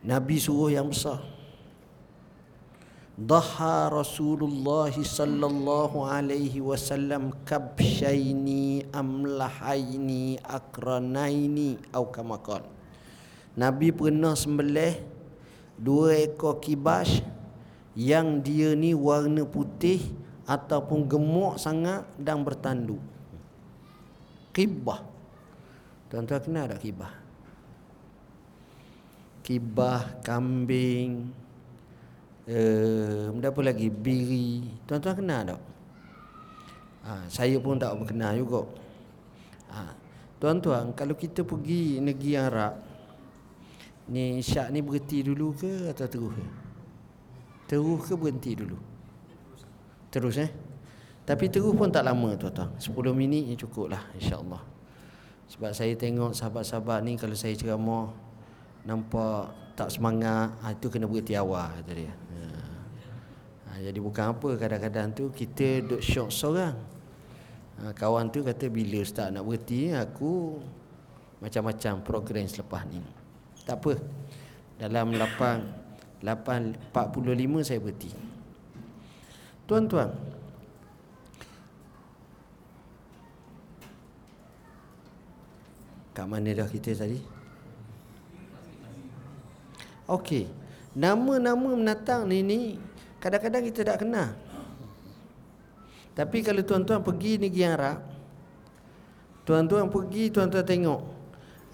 Nabi 0.00 0.40
suruh 0.40 0.72
yang 0.72 0.88
besar. 0.88 1.20
Dha 3.16 3.88
Rasulullah 3.88 4.92
sallallahu 4.92 6.04
alaihi 6.04 6.60
wasallam 6.60 7.32
kabshaini 7.48 8.84
amlahaini 8.92 10.36
akranaini 10.44 11.80
au 11.96 12.12
kama 12.12 12.36
Nabi 13.56 13.88
pernah 13.88 14.36
sembelih 14.36 15.15
dua 15.76 16.16
ekor 16.24 16.58
kibas 16.58 17.20
yang 17.96 18.44
dia 18.44 18.76
ni 18.76 18.92
warna 18.92 19.44
putih 19.48 20.00
ataupun 20.44 21.08
gemuk 21.08 21.56
sangat 21.56 22.04
dan 22.20 22.44
bertanduk. 22.44 23.00
Kibah. 24.52 25.04
Tuan-tuan 26.08 26.40
kenal 26.40 26.64
tak 26.70 26.80
kibah? 26.80 27.12
Kibah, 29.42 30.22
kambing, 30.26 31.28
eh, 32.46 33.30
apa 33.30 33.60
lagi? 33.62 33.90
Biri. 33.90 34.64
Tuan-tuan 34.86 35.16
kenal 35.18 35.40
tak? 35.44 35.60
Ha, 37.06 37.12
saya 37.30 37.54
pun 37.62 37.78
tak 37.78 37.94
kenal 38.06 38.34
juga. 38.34 38.66
Ha, 39.70 39.94
tuan-tuan, 40.42 40.90
kalau 40.94 41.14
kita 41.14 41.46
pergi 41.46 42.02
negeri 42.02 42.32
Arab, 42.34 42.74
ni 44.10 44.38
syak 44.38 44.70
ni 44.70 44.82
berhenti 44.82 45.22
dulu 45.26 45.50
ke 45.56 45.90
atau 45.90 46.06
terus 46.06 46.32
ke? 46.34 46.46
Terus 47.66 47.98
ke 48.06 48.14
berhenti 48.14 48.52
dulu? 48.54 48.78
Terus 50.10 50.36
eh? 50.38 50.50
Tapi 51.26 51.50
terus 51.50 51.74
pun 51.74 51.90
tak 51.90 52.06
lama 52.06 52.38
tuan-tuan 52.38 52.70
10 52.78 52.94
minit 53.10 53.50
ni 53.50 53.54
cukup 53.58 53.90
lah 53.90 54.02
insyaAllah 54.14 54.62
Sebab 55.50 55.74
saya 55.74 55.98
tengok 55.98 56.30
sahabat-sahabat 56.30 57.02
ni 57.02 57.18
Kalau 57.18 57.34
saya 57.34 57.58
ceramah 57.58 58.14
Nampak 58.86 59.74
tak 59.74 59.90
semangat 59.90 60.54
ha, 60.62 60.70
Itu 60.70 60.86
kena 60.86 61.10
berhenti 61.10 61.34
awal 61.34 61.82
kata 61.82 61.92
dia 61.98 62.14
ha. 62.14 62.38
Ha, 63.66 63.70
Jadi 63.82 63.98
bukan 63.98 64.38
apa 64.38 64.48
kadang-kadang 64.54 65.10
tu 65.18 65.34
Kita 65.34 65.82
duduk 65.82 65.98
syok 65.98 66.30
seorang 66.30 66.78
ha, 67.82 67.90
Kawan 67.90 68.30
tu 68.30 68.46
kata 68.46 68.70
bila 68.70 69.02
start 69.02 69.34
nak 69.34 69.42
berhenti 69.42 69.90
Aku 69.90 70.62
macam-macam 71.42 72.06
program 72.06 72.46
selepas 72.46 72.86
ni 72.86 73.02
Tak 73.66 73.82
apa 73.82 73.98
Dalam 74.78 75.12
8 75.12 76.22
8.45 76.22 77.66
saya 77.66 77.82
berhenti 77.82 78.10
Tuan-tuan 79.66 80.14
Kat 86.16 86.24
mana 86.24 86.48
dah 86.48 86.64
kita 86.64 86.96
tadi? 86.96 87.20
Okey. 90.08 90.48
Nama-nama 90.96 91.76
menatang 91.76 92.24
ni 92.24 92.40
ni 92.40 92.60
kadang-kadang 93.20 93.68
kita 93.68 93.84
tak 93.84 94.00
kenal. 94.00 94.32
Tapi 96.16 96.40
kalau 96.40 96.64
tuan-tuan 96.64 97.04
pergi 97.04 97.36
negeri 97.36 97.68
Arab, 97.68 98.00
tuan-tuan 99.44 99.92
pergi, 99.92 100.32
tuan-tuan 100.32 100.64
tengok. 100.64 101.02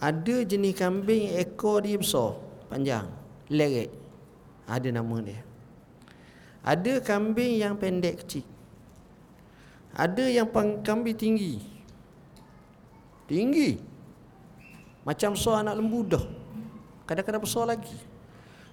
Ada 0.02 0.42
jenis 0.42 0.74
kambing 0.74 1.30
ekor 1.38 1.86
dia 1.86 1.94
besar, 1.94 2.34
panjang, 2.66 3.06
lerek. 3.46 3.94
Ada 4.66 4.90
nama 4.90 5.16
dia. 5.22 5.38
Ada 6.66 6.98
kambing 6.98 7.62
yang 7.62 7.78
pendek 7.78 8.26
kecil. 8.26 8.42
Ada 9.94 10.26
yang 10.26 10.50
kambing 10.82 11.14
tinggi. 11.14 11.62
Tinggi. 13.30 13.78
Macam 15.06 15.38
besar 15.38 15.62
anak 15.62 15.78
lembu 15.78 16.02
dah. 16.02 16.24
Kadang-kadang 17.06 17.42
besar 17.42 17.70
lagi. 17.70 17.94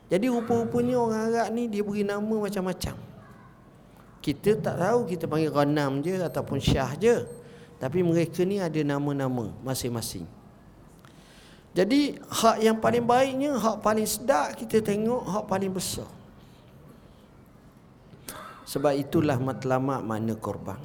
Jadi 0.10 0.26
rupa-rupanya 0.34 0.98
orang 0.98 1.22
Arab 1.30 1.48
ni 1.54 1.70
dia 1.70 1.86
beri 1.86 2.02
nama 2.02 2.26
macam-macam. 2.26 2.98
Kita 4.18 4.58
tak 4.58 4.76
tahu 4.82 5.00
kita 5.06 5.30
panggil 5.30 5.54
ghanam 5.54 6.02
je 6.02 6.18
ataupun 6.18 6.58
syah 6.58 6.98
je. 6.98 7.22
Tapi 7.78 8.02
mereka 8.02 8.42
ni 8.42 8.58
ada 8.58 8.82
nama-nama 8.82 9.54
masing-masing. 9.62 10.39
Jadi 11.80 12.20
hak 12.20 12.60
yang 12.60 12.76
paling 12.84 13.08
baiknya, 13.08 13.56
hak 13.56 13.80
paling 13.80 14.04
sedap 14.04 14.52
kita 14.60 14.84
tengok 14.84 15.24
hak 15.24 15.48
paling 15.48 15.72
besar. 15.72 16.12
Sebab 18.68 19.00
itulah 19.00 19.40
matlamat 19.40 20.04
makna 20.04 20.36
korban. 20.36 20.76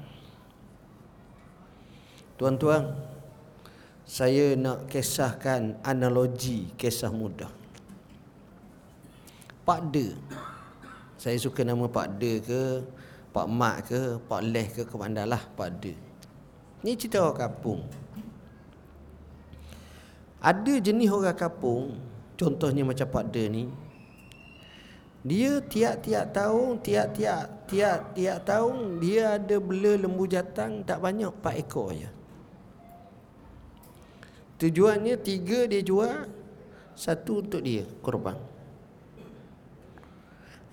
Tuan-tuan, 2.39 2.95
saya 4.07 4.55
nak 4.55 4.87
kisahkan 4.87 5.83
analogi 5.83 6.71
kisah 6.79 7.11
mudah. 7.11 7.51
Pak 9.67 9.91
De. 9.91 10.15
Saya 11.19 11.35
suka 11.43 11.67
nama 11.67 11.91
Pak 11.91 12.23
De 12.23 12.39
ke, 12.39 12.63
Pak 13.35 13.47
Mak 13.51 13.77
ke, 13.91 14.01
Pak 14.31 14.43
Leh 14.47 14.67
ke, 14.71 14.87
ke 14.87 14.95
lah 15.27 15.43
Pak 15.59 15.71
De. 15.83 15.99
Ini 16.87 16.95
cerita 16.95 17.19
orang 17.19 17.51
kampung. 17.51 18.04
Ada 20.45 20.77
jenis 20.77 21.09
orang 21.09 21.33
kampung, 21.33 21.97
contohnya 22.37 22.85
macam 22.85 23.09
Pak 23.09 23.33
De 23.33 23.49
ni, 23.49 23.65
dia 25.25 25.57
tiap-tiap 25.65 26.37
tahun 26.37 26.85
tiap-tiap 26.85 27.65
tiap-tiap 27.65 28.45
tahun 28.45 29.01
dia 29.01 29.41
ada 29.41 29.57
bela 29.57 29.97
lembu 29.97 30.29
jatang 30.29 30.85
tak 30.85 31.01
banyak 31.01 31.33
4 31.41 31.65
ekor 31.65 31.97
je. 31.97 32.11
Tujuannya 34.61 35.17
tiga 35.25 35.65
dia 35.65 35.81
jual 35.81 36.29
satu 36.93 37.41
untuk 37.41 37.65
dia 37.65 37.89
korban. 38.05 38.37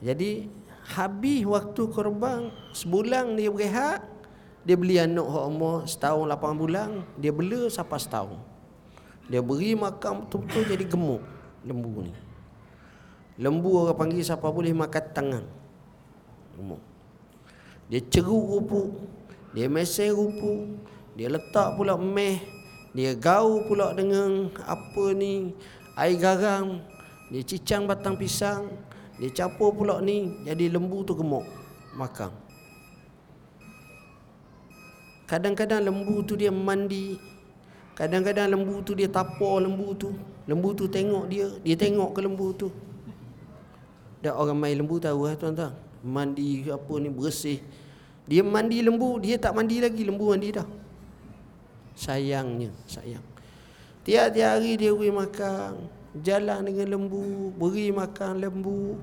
Jadi 0.04 0.52
habis 1.00 1.48
waktu 1.48 1.82
korban 1.88 2.52
sebulan 2.76 3.40
dia 3.40 3.48
berehat 3.48 4.04
dia 4.68 4.76
beli 4.76 5.00
anak 5.00 5.24
umur 5.24 5.88
setahun 5.88 6.28
lapan 6.28 6.54
bulan 6.60 6.90
dia 7.16 7.32
bela 7.32 7.72
sampai 7.72 8.04
setahun 8.04 8.51
dia 9.32 9.40
beri 9.40 9.80
makan 9.80 10.28
betul-betul 10.28 10.68
jadi 10.68 10.84
gemuk 10.84 11.24
lembu 11.64 12.04
ni 12.04 12.14
Lembu 13.42 13.88
orang 13.88 13.98
panggil 13.98 14.22
siapa 14.22 14.46
boleh 14.54 14.70
makan 14.70 15.06
tangan. 15.18 15.46
Dia 17.90 18.00
ceruk 18.06 18.46
rupu, 18.54 18.82
dia 19.56 19.66
mesej 19.66 20.14
rupu, 20.14 20.78
dia 21.18 21.26
letak 21.26 21.74
pula 21.74 21.98
meh, 21.98 22.38
dia 22.94 23.18
gaul 23.18 23.66
pula 23.66 23.98
dengan 23.98 24.54
apa 24.62 25.06
ni 25.18 25.58
air 25.98 26.22
garam, 26.22 26.86
dia 27.34 27.42
cicang 27.42 27.90
batang 27.90 28.14
pisang, 28.14 28.70
dia 29.18 29.34
capur 29.34 29.74
pula 29.74 29.98
ni 30.06 30.38
jadi 30.46 30.70
lembu 30.70 31.02
tu 31.02 31.18
gemuk 31.18 31.48
makan. 31.98 32.30
Kadang-kadang 35.26 35.82
lembu 35.82 36.22
tu 36.22 36.38
dia 36.38 36.54
mandi, 36.54 37.18
kadang-kadang 38.02 38.50
lembu 38.50 38.82
tu 38.82 38.98
dia 38.98 39.06
tapor 39.06 39.62
lembu 39.62 39.94
tu. 39.94 40.10
Lembu 40.50 40.74
tu 40.74 40.90
tengok 40.90 41.30
dia, 41.30 41.46
dia 41.62 41.78
tengok 41.78 42.18
ke 42.18 42.20
lembu 42.26 42.50
tu. 42.58 42.74
Dan 44.26 44.34
orang 44.34 44.58
main 44.58 44.74
lembu 44.74 44.98
tahu 44.98 45.30
lah 45.30 45.38
tuan-tuan. 45.38 45.74
Mandi 46.02 46.66
apa 46.66 46.94
ni 46.98 47.14
bersih. 47.14 47.62
Dia 48.26 48.42
mandi 48.42 48.82
lembu 48.82 49.22
Dia 49.22 49.38
tak 49.38 49.54
mandi 49.54 49.78
lagi 49.78 50.02
lembu 50.02 50.34
mandi 50.34 50.50
dah. 50.50 50.66
Sayangnya 51.94 52.74
Sayang. 52.90 53.22
Tiap-tiap 54.02 54.50
hari 54.58 54.82
dia 54.82 54.90
beri 54.98 55.14
makan. 55.14 55.78
Jalan 56.26 56.66
dengan 56.66 56.88
lembu 56.98 57.54
Beri 57.54 57.94
makan 57.94 58.42
lembu. 58.42 58.98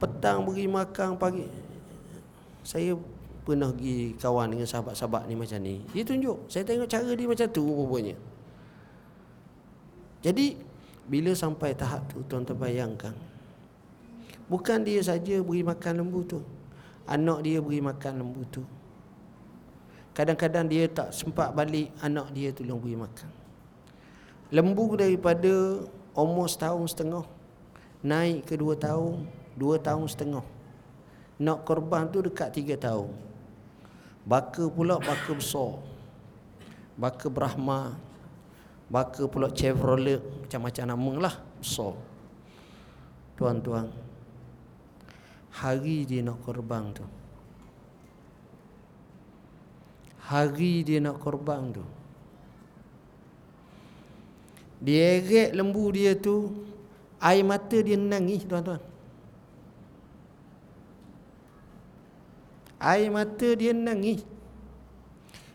Petang 0.00 0.48
beri 0.48 0.64
makan 0.64 1.20
pagi. 1.20 1.44
Saya 2.64 2.96
pernah 3.44 3.68
pergi 3.68 4.16
kawan 4.16 4.48
dengan 4.48 4.64
sahabat-sahabat 4.64 5.28
ni 5.28 5.36
macam 5.36 5.60
ni. 5.60 5.84
Dia 5.92 6.04
tunjuk. 6.08 6.48
Saya 6.48 6.64
tengok 6.64 6.88
cara 6.88 7.10
dia 7.12 7.28
macam 7.28 7.48
tu 7.52 7.64
rupanya 7.64 8.16
Jadi 10.20 10.56
Bila 11.10 11.32
sampai 11.32 11.72
tahap 11.74 12.06
tu 12.12 12.20
Tuan-tuan 12.28 12.56
bayangkan 12.56 13.16
Bukan 14.50 14.82
dia 14.82 14.98
saja 14.98 15.38
beri 15.46 15.62
makan 15.62 16.02
lembu 16.02 16.26
tu. 16.26 16.42
Anak 17.06 17.46
dia 17.46 17.62
beri 17.62 17.78
makan 17.78 18.18
lembu 18.18 18.42
tu. 18.50 18.66
Kadang-kadang 20.10 20.66
dia 20.66 20.90
tak 20.90 21.14
sempat 21.14 21.54
balik 21.54 21.94
anak 22.02 22.34
dia 22.34 22.50
tolong 22.50 22.82
beri 22.82 22.98
makan. 22.98 23.30
Lembu 24.50 24.98
daripada 24.98 25.86
umur 26.18 26.50
setahun 26.50 26.90
setengah 26.90 27.22
naik 28.02 28.42
ke 28.42 28.58
dua 28.58 28.74
tahun, 28.74 29.22
dua 29.54 29.78
tahun 29.78 30.10
setengah. 30.10 30.42
Nak 31.38 31.62
korban 31.62 32.10
tu 32.10 32.18
dekat 32.18 32.50
tiga 32.50 32.74
tahun. 32.74 33.14
Baka 34.26 34.66
pula 34.66 34.98
baka 34.98 35.30
besar. 35.30 35.78
Baka 36.98 37.30
Brahma. 37.30 37.94
Baka 38.90 39.30
pula 39.30 39.54
Chevrolet 39.54 40.18
macam-macam 40.18 40.84
nama 40.90 41.12
lah 41.30 41.34
besar. 41.62 41.94
Tuan-tuan, 43.38 43.86
hari 45.54 46.02
dia 46.04 46.26
nak 46.26 46.42
korban 46.42 46.90
tu. 46.90 47.06
Hari 50.26 50.82
dia 50.82 50.98
nak 50.98 51.22
korban 51.22 51.70
tu. 51.70 51.86
Dia 54.82 55.22
eret 55.22 55.54
lembu 55.54 55.86
dia 55.94 56.18
tu 56.18 56.66
air 57.22 57.46
mata 57.46 57.78
dia 57.78 57.94
nangis 57.94 58.42
tuan-tuan. 58.42 58.82
Air 62.80 63.12
mata 63.12 63.48
dia 63.54 63.70
nangis. 63.70 64.26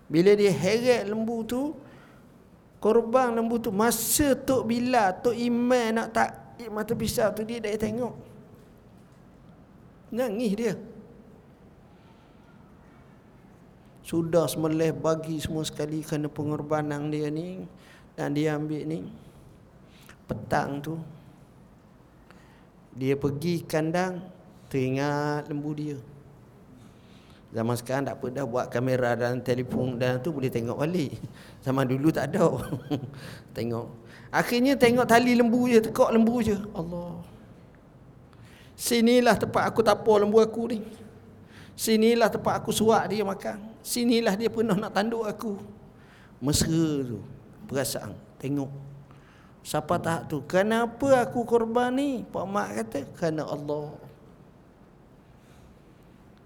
Bila 0.08 0.38
dia 0.40 0.54
heret 0.56 1.10
lembu 1.10 1.44
tu 1.44 1.74
korban 2.80 3.34
lembu 3.34 3.58
tu 3.60 3.74
masa 3.74 4.38
tok 4.38 4.68
bila 4.68 5.12
tok 5.16 5.34
iman 5.34 6.04
nak 6.04 6.08
tak 6.14 6.30
mata 6.72 6.94
pisau 6.96 7.30
tu 7.36 7.44
dia 7.44 7.60
dah 7.60 7.76
tengok 7.76 8.36
Nangis 10.16 10.54
dia. 10.56 10.74
Sudah 14.06 14.46
semelih 14.46 14.94
bagi 14.94 15.42
semua 15.42 15.66
sekali 15.66 16.06
kerana 16.06 16.30
pengorbanan 16.30 17.10
dia 17.10 17.28
ni 17.34 17.66
dan 18.14 18.38
dia 18.38 18.54
ambil 18.56 18.86
ni 18.86 19.10
petang 20.30 20.78
tu 20.80 20.96
dia 22.96 23.18
pergi 23.18 23.66
kandang 23.66 24.24
teringat 24.70 25.50
lembu 25.52 25.72
dia 25.76 25.98
zaman 27.56 27.76
sekarang 27.80 28.04
tak 28.12 28.20
apa 28.20 28.26
dah 28.36 28.44
buat 28.44 28.66
kamera 28.68 29.16
dan 29.16 29.40
telefon 29.40 29.96
dan 29.96 30.20
tu 30.20 30.36
boleh 30.36 30.52
tengok 30.52 30.76
balik 30.76 31.16
zaman 31.64 31.88
dulu 31.88 32.12
tak 32.12 32.36
ada 32.36 32.52
tengok 33.56 33.88
akhirnya 34.28 34.76
tengok 34.76 35.08
tali 35.08 35.32
lembu 35.40 35.72
je 35.72 35.80
tekak 35.80 36.12
lembu 36.12 36.44
je 36.44 36.60
Allah 36.76 37.24
sinilah 38.76 39.40
tempat 39.40 39.64
aku 39.72 39.80
tapur 39.80 40.20
lembu 40.20 40.44
aku 40.44 40.76
ni 40.76 40.84
sinilah 41.80 42.28
tempat 42.28 42.60
aku 42.60 42.76
suak 42.76 43.08
dia 43.08 43.24
makan 43.24 43.76
Sinilah 43.86 44.34
dia 44.34 44.50
pernah 44.50 44.74
nak 44.74 44.98
tanduk 44.98 45.30
aku. 45.30 45.62
Mesra 46.42 47.06
tu. 47.06 47.22
Perasaan. 47.70 48.18
Tengok. 48.42 48.74
Siapa 49.62 50.02
tak 50.02 50.26
tu? 50.26 50.42
Kenapa 50.50 51.22
aku 51.22 51.46
korban 51.46 51.94
ni? 51.94 52.26
Pak 52.26 52.46
Mak 52.50 52.70
kata. 52.82 53.00
Kerana 53.14 53.46
Allah. 53.46 53.94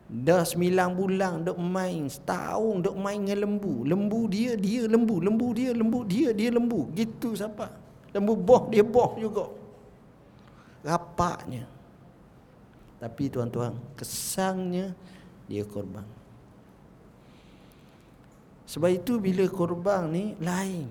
Dah 0.09 0.41
sembilan 0.41 0.97
bulan 0.97 1.45
duk 1.45 1.61
main. 1.61 2.09
Setahun 2.09 2.81
duk 2.81 2.97
main 2.97 3.21
dengan 3.21 3.45
lembu. 3.45 3.85
Lembu 3.85 4.25
dia, 4.25 4.57
dia 4.57 4.89
lembu. 4.89 5.21
Lembu 5.21 5.53
dia, 5.53 5.69
lembu 5.69 6.01
dia, 6.01 6.33
dia 6.33 6.49
lembu. 6.49 6.89
Gitu 6.97 7.37
siapa? 7.37 7.69
Lembu 8.09 8.33
boh, 8.33 8.73
dia 8.73 8.81
boh 8.81 9.13
juga. 9.21 9.45
Rapaknya. 10.81 11.69
Tapi 12.97 13.29
tuan-tuan, 13.29 13.77
kesangnya 13.93 14.97
dia 15.45 15.61
korban. 15.61 16.03
Sebab 18.65 18.89
itu 18.89 19.21
bila 19.21 19.45
korban 19.45 20.09
ni 20.09 20.33
lain. 20.41 20.89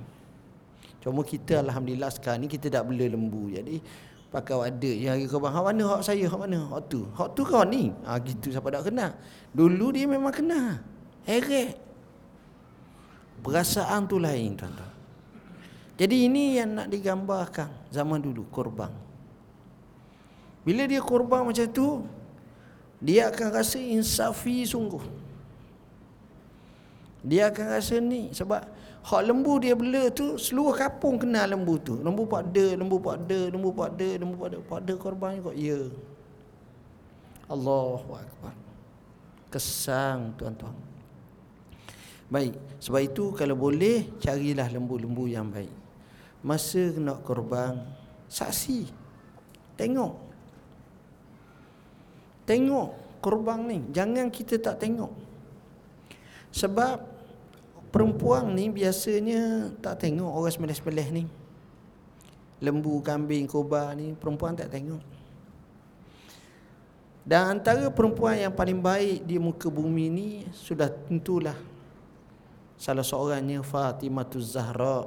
Cuma 1.03 1.23
kita 1.23 1.63
alhamdulillah 1.63 2.11
sekarang 2.11 2.47
ni 2.47 2.49
kita 2.51 2.71
tak 2.71 2.87
bela 2.87 3.07
lembu. 3.07 3.51
Jadi 3.51 3.83
pakai 4.29 4.69
ada 4.69 4.91
yang 4.91 5.17
hari 5.17 5.25
korban. 5.25 5.53
Hak 5.53 5.65
mana 5.65 5.83
hak 5.97 6.03
saya? 6.05 6.25
Hak 6.29 6.41
mana? 6.41 6.59
Hak 6.69 6.83
tu. 6.93 7.09
Hak 7.17 7.29
tu 7.33 7.43
kau 7.49 7.65
ni. 7.65 7.93
Ha, 8.05 8.21
gitu 8.21 8.53
siapa 8.53 8.69
tak 8.69 8.93
kenal. 8.93 9.17
Dulu 9.57 9.87
dia 9.97 10.05
memang 10.05 10.33
kenal. 10.33 10.85
Heret. 11.25 11.81
Perasaan 13.41 14.05
tu 14.05 14.21
lain 14.21 14.59
tuan-tuan. 14.59 14.93
Jadi 15.99 16.31
ini 16.31 16.61
yang 16.61 16.79
nak 16.79 16.89
digambarkan 16.93 17.91
zaman 17.91 18.23
dulu 18.23 18.47
korban. 18.55 18.93
Bila 20.63 20.85
dia 20.85 21.03
korban 21.03 21.43
macam 21.49 21.67
tu, 21.73 22.05
dia 23.03 23.33
akan 23.33 23.49
rasa 23.51 23.81
insafi 23.81 24.63
sungguh. 24.63 25.03
Dia 27.25 27.51
akan 27.51 27.67
rasa 27.67 27.99
ni 27.99 28.31
sebab 28.31 28.63
hak 29.09 29.23
lembu 29.25 29.57
dia 29.57 29.73
bela 29.73 30.13
tu 30.13 30.37
seluruh 30.37 30.77
kampung 30.77 31.17
kenal 31.17 31.49
lembu 31.49 31.81
tu. 31.81 31.97
Lembu 31.97 32.29
pak 32.29 32.53
de, 32.53 32.77
lembu 32.77 33.01
pak 33.01 33.17
de, 33.25 33.41
lembu 33.49 33.71
pak 33.73 33.91
de, 33.97 34.09
lembu 34.21 34.37
pak 34.37 34.49
de, 34.53 34.59
pak 34.69 34.81
de 34.85 34.93
korban 35.01 35.33
juga. 35.41 35.53
Ya. 35.57 35.81
Allahu 37.49 38.13
akbar. 38.21 38.53
Kesang 39.49 40.37
tuan-tuan. 40.37 40.77
Baik, 42.29 42.61
sebab 42.77 43.01
itu 43.01 43.33
kalau 43.33 43.57
boleh 43.57 44.05
carilah 44.21 44.69
lembu-lembu 44.69 45.25
yang 45.25 45.49
baik. 45.49 45.73
Masa 46.45 46.93
nak 47.01 47.25
korban 47.25 47.81
saksi. 48.29 48.93
Tengok. 49.81 50.13
Tengok 52.45 52.89
korban 53.25 53.65
ni. 53.65 53.79
Jangan 53.97 54.29
kita 54.29 54.61
tak 54.61 54.85
tengok. 54.85 55.09
Sebab 56.53 57.18
perempuan 57.89 58.53
ni 58.53 58.69
biasanya 58.73 59.73
tak 59.81 60.05
tengok 60.05 60.29
orang 60.29 60.53
sebelah-sebelah 60.53 61.09
ni. 61.13 61.25
Lembu, 62.59 62.99
kambing, 63.01 63.47
kobar 63.47 63.95
ni 63.95 64.19
perempuan 64.19 64.59
tak 64.59 64.71
tengok. 64.75 65.01
Dan 67.29 67.61
antara 67.61 67.93
perempuan 67.93 68.41
yang 68.41 68.55
paling 68.57 68.81
baik 68.81 69.29
di 69.29 69.37
muka 69.37 69.69
bumi 69.69 70.09
ni 70.09 70.29
sudah 70.49 70.89
tentulah 70.89 71.55
salah 72.81 73.05
seorangnya 73.05 73.61
Fatimah 73.61 74.25
Zahra 74.41 75.05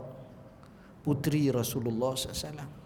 putri 1.01 1.49
Rasulullah 1.49 2.13
SAW. 2.13 2.81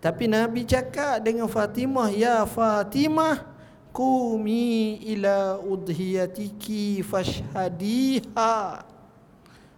Tapi 0.00 0.24
Nabi 0.30 0.62
cakap 0.62 1.18
dengan 1.20 1.50
Fatimah, 1.50 2.14
Ya 2.14 2.46
Fatimah, 2.46 3.55
Qumi 3.96 5.00
ila 5.16 5.56
udhiyatiki 5.56 7.00
fashhadiha. 7.00 8.84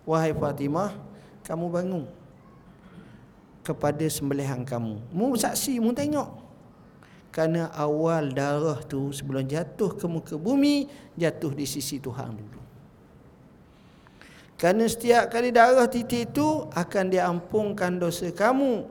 Wahai 0.02 0.34
Fatimah 0.34 0.90
Kamu 1.46 1.70
bangun 1.70 2.04
Kepada 3.62 4.02
sembelihan 4.10 4.66
kamu. 4.66 4.98
Mu 5.14 5.38
saksi, 5.38 5.78
mu 5.78 5.94
tengok. 5.94 6.34
Kerana 7.30 7.70
awal 7.76 8.34
darah 8.34 8.82
tu 8.82 9.14
Sebelum 9.14 9.46
jatuh 9.46 9.94
ke 9.94 10.10
muka 10.10 10.34
bumi 10.34 10.90
Jatuh 11.14 11.54
di 11.54 11.62
sisi 11.68 12.02
Tuhan 12.02 12.34
dulu. 12.34 12.60
Kerana 14.58 14.90
setiap 14.90 15.30
kali 15.30 15.54
darah 15.54 15.86
titik 15.86 16.34
itu 16.34 16.66
Akan 16.74 17.06
diampunkan 17.06 18.02
dosa 18.02 18.34
kamu. 18.34 18.82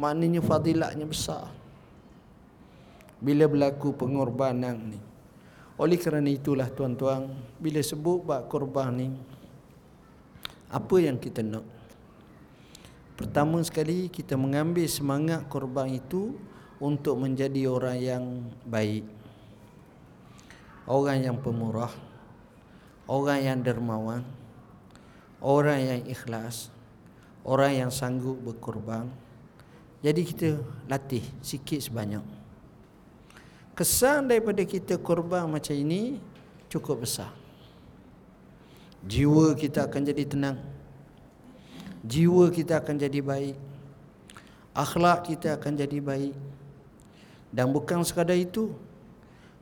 Maknanya 0.00 0.40
fadilatnya 0.40 1.04
besar 1.04 1.55
bila 3.20 3.48
berlaku 3.48 3.96
pengorbanan 3.96 4.76
ni. 4.92 5.00
Oleh 5.76 6.00
kerana 6.00 6.28
itulah 6.32 6.72
tuan-tuan, 6.72 7.28
bila 7.60 7.80
sebut 7.84 8.24
bab 8.24 8.48
korban 8.48 8.88
ni, 8.96 9.08
apa 10.72 10.96
yang 11.00 11.20
kita 11.20 11.44
nak? 11.44 11.64
Pertama 13.16 13.60
sekali 13.64 14.08
kita 14.12 14.36
mengambil 14.36 14.84
semangat 14.88 15.44
korban 15.48 15.88
itu 15.88 16.36
untuk 16.80 17.16
menjadi 17.20 17.68
orang 17.68 17.98
yang 18.00 18.24
baik. 18.64 19.04
Orang 20.84 21.24
yang 21.24 21.36
pemurah, 21.40 21.92
orang 23.08 23.40
yang 23.40 23.58
dermawan, 23.64 24.24
orang 25.40 25.80
yang 25.80 26.00
ikhlas, 26.08 26.68
orang 27.44 27.84
yang 27.84 27.90
sanggup 27.92 28.36
berkorban. 28.40 29.08
Jadi 30.04 30.22
kita 30.24 30.48
latih 30.86 31.24
sikit 31.40 31.80
sebanyak 31.80 32.35
kesan 33.76 34.32
daripada 34.32 34.64
kita 34.64 34.96
korban 34.96 35.44
macam 35.44 35.76
ini 35.76 36.16
cukup 36.72 37.04
besar. 37.04 37.28
Jiwa 39.04 39.52
kita 39.52 39.84
akan 39.84 40.02
jadi 40.02 40.24
tenang. 40.24 40.58
Jiwa 42.02 42.48
kita 42.48 42.80
akan 42.80 42.96
jadi 42.96 43.20
baik. 43.20 43.56
Akhlak 44.72 45.28
kita 45.28 45.60
akan 45.60 45.72
jadi 45.76 45.98
baik. 46.00 46.34
Dan 47.52 47.70
bukan 47.70 48.02
sekadar 48.02 48.34
itu, 48.34 48.72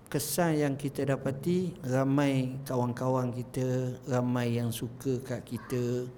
kesan 0.08 0.62
yang 0.62 0.74
kita 0.78 1.04
dapati 1.04 1.74
ramai 1.82 2.54
kawan-kawan 2.64 3.34
kita, 3.34 3.98
ramai 4.06 4.56
yang 4.56 4.70
suka 4.70 5.18
kat 5.20 5.42
kita. 5.42 6.08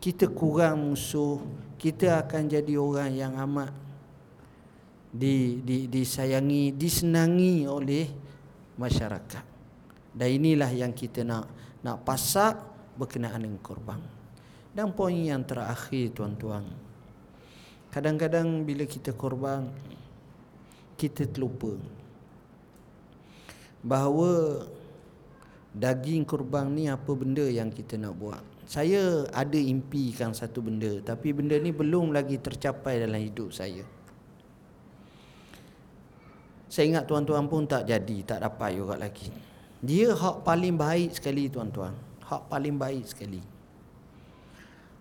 Kita 0.00 0.28
kurang 0.28 0.92
musuh, 0.92 1.40
kita 1.76 2.24
akan 2.24 2.50
jadi 2.50 2.74
orang 2.76 3.12
yang 3.14 3.32
amat 3.36 3.87
di, 5.08 5.64
di, 5.64 5.88
disayangi, 5.88 6.76
disenangi 6.76 7.64
oleh 7.64 8.06
masyarakat. 8.76 9.44
Dan 10.12 10.28
inilah 10.28 10.70
yang 10.72 10.92
kita 10.92 11.24
nak 11.24 11.48
nak 11.82 12.02
pasak 12.02 12.58
berkenaan 12.98 13.46
dengan 13.46 13.62
korban. 13.62 14.00
Dan 14.74 14.92
poin 14.94 15.14
yang 15.14 15.42
terakhir 15.46 16.12
tuan-tuan. 16.14 16.66
Kadang-kadang 17.88 18.68
bila 18.68 18.84
kita 18.84 19.16
korban 19.16 19.70
kita 20.98 21.30
terlupa 21.30 21.78
bahawa 23.80 24.66
daging 25.70 26.26
korban 26.26 26.74
ni 26.74 26.90
apa 26.90 27.08
benda 27.14 27.46
yang 27.46 27.70
kita 27.70 27.94
nak 27.96 28.18
buat. 28.18 28.42
Saya 28.68 29.24
ada 29.32 29.56
impikan 29.56 30.36
satu 30.36 30.60
benda 30.60 31.00
tapi 31.00 31.32
benda 31.32 31.56
ni 31.56 31.72
belum 31.72 32.12
lagi 32.12 32.36
tercapai 32.36 33.00
dalam 33.00 33.22
hidup 33.22 33.54
saya. 33.54 33.86
Saya 36.68 36.84
ingat 36.92 37.04
tuan-tuan 37.08 37.48
pun 37.48 37.64
tak 37.64 37.88
jadi, 37.88 38.16
tak 38.24 38.44
dapat 38.44 38.76
juga 38.76 38.94
lagi. 39.00 39.32
Dia 39.80 40.12
hak 40.12 40.44
paling 40.44 40.76
baik 40.76 41.16
sekali 41.16 41.48
tuan-tuan. 41.48 41.96
Hak 42.24 42.52
paling 42.52 42.76
baik 42.76 43.04
sekali. 43.08 43.40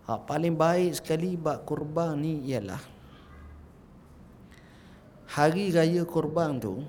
Hak 0.07 0.24
paling 0.24 0.55
baik 0.55 0.95
sekali 0.95 1.36
bak 1.36 1.68
kurban 1.68 2.15
ni 2.24 2.39
ialah 2.47 2.80
hari 5.28 5.76
raya 5.76 6.07
kurban 6.07 6.55
tu 6.57 6.88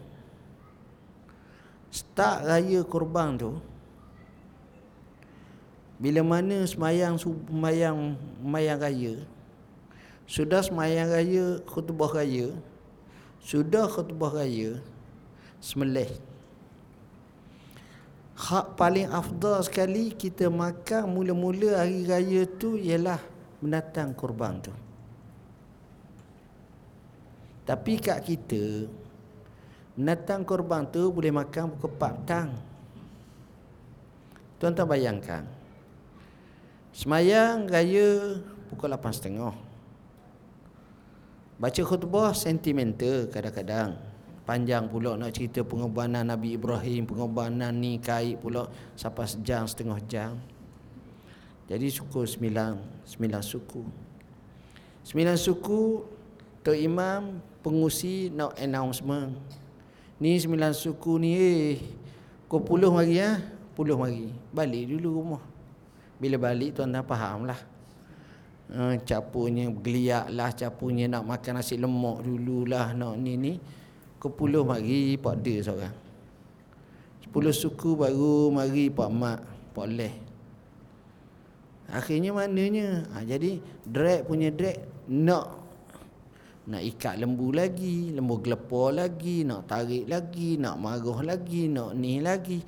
start 1.90 2.46
raya 2.46 2.80
kurban 2.86 3.34
tu 3.34 3.58
bila 5.98 6.22
mana 6.22 6.62
semayang 6.62 7.18
semayang 7.18 8.14
semayang 8.38 8.78
raya 8.78 9.14
sudah 10.30 10.62
semayang 10.62 11.10
raya 11.10 11.58
khutbah 11.66 12.14
raya 12.14 12.54
Sudah 13.48 13.88
khutbah 13.88 14.36
raya 14.36 14.76
Semelih 15.56 16.12
Hak 18.36 18.76
paling 18.76 19.08
afdal 19.08 19.64
sekali 19.64 20.12
Kita 20.12 20.52
makan 20.52 21.16
mula-mula 21.16 21.80
hari 21.80 22.04
raya 22.04 22.44
tu 22.44 22.76
Ialah 22.76 23.16
menatang 23.64 24.12
kurban 24.12 24.60
tu. 24.60 24.68
Tapi 27.64 27.96
kat 27.96 28.20
kita 28.20 28.84
Menatang 29.96 30.44
kurban 30.44 30.84
tu 30.84 31.08
boleh 31.08 31.32
makan 31.32 31.72
pukul 31.72 31.90
4 31.96 32.04
petang. 32.04 32.48
Tuan-tuan 34.60 34.92
bayangkan 34.92 35.48
Semayang 36.92 37.64
raya 37.64 38.36
pukul 38.68 38.92
8.30 38.92 39.67
Baca 41.58 41.82
khutbah 41.82 42.30
sentimental 42.38 43.26
kadang-kadang. 43.26 43.98
Panjang 44.46 44.86
pula 44.86 45.18
nak 45.18 45.34
cerita 45.34 45.60
pengorbanan 45.60 46.24
Nabi 46.24 46.56
Ibrahim 46.56 47.04
Pengorbanan 47.04 47.74
ni 47.76 48.00
kait 48.00 48.40
pula 48.40 48.64
Sampai 48.96 49.28
sejam 49.28 49.68
setengah 49.68 50.00
jam. 50.08 50.40
Jadi 51.68 51.90
suku 51.92 52.24
sembilan 52.24 53.02
Sembilan 53.04 53.42
suku. 53.44 53.82
Sembilan 55.04 55.36
suku 55.36 55.80
Tok 56.64 56.78
Imam 56.78 57.42
pengusi 57.60 58.32
nak 58.32 58.56
announcement. 58.56 59.36
Ni 60.22 60.38
sembilan 60.38 60.72
suku 60.72 61.12
ni 61.20 61.30
eh 61.36 61.76
Kau 62.48 62.62
puluh 62.64 62.88
mari 62.88 63.20
ya 63.20 63.36
Puluh 63.76 63.98
mari 63.98 64.32
Balik 64.54 64.94
dulu 64.94 65.20
rumah. 65.20 65.42
Bila 66.22 66.38
balik 66.38 66.78
tuan-tuan 66.78 67.04
faham 67.04 67.44
lah 67.44 67.60
uh, 68.72 68.94
capunya 69.04 69.68
geliak 69.72 70.32
lah 70.32 70.52
capunya 70.52 71.08
nak 71.08 71.24
makan 71.24 71.60
nasi 71.60 71.76
lemak 71.76 72.24
dululah 72.24 72.92
nak 72.92 73.16
ni 73.20 73.34
ni. 73.36 73.52
Ke 74.18 74.26
puluh 74.26 74.66
mari 74.66 75.14
pak 75.14 75.34
de 75.38 75.62
seorang. 75.62 75.94
Sepuluh 77.22 77.54
suku 77.54 77.94
baru 77.94 78.50
mari 78.50 78.90
pak 78.90 79.10
mak 79.12 79.38
pak 79.76 79.86
leh. 79.86 80.14
Akhirnya 81.88 82.36
maknanya? 82.36 83.08
Ha, 83.14 83.24
jadi 83.24 83.62
drag 83.86 84.28
punya 84.28 84.52
drag 84.52 85.08
nak 85.08 85.56
nak 86.68 86.84
ikat 86.84 87.16
lembu 87.16 87.48
lagi 87.48 88.12
lembu 88.12 88.44
gelepar 88.44 88.92
lagi 88.92 89.40
nak 89.40 89.64
tarik 89.72 90.04
lagi 90.04 90.60
nak 90.60 90.76
marah 90.76 91.20
lagi 91.24 91.64
nak 91.72 91.96
ni 91.96 92.20
lagi. 92.20 92.60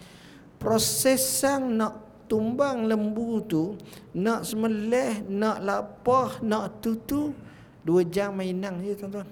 Proses 0.56 1.20
sang 1.20 1.76
nak 1.76 2.09
tumbang 2.30 2.86
lembu 2.86 3.42
tu 3.42 3.74
nak 4.14 4.46
semelih, 4.46 5.26
nak 5.26 5.58
lapah, 5.66 6.38
nak 6.46 6.78
tutu 6.78 7.34
dua 7.82 8.06
jam 8.06 8.38
mainang 8.38 8.78
je 8.78 8.94
tuan-tuan. 8.94 9.26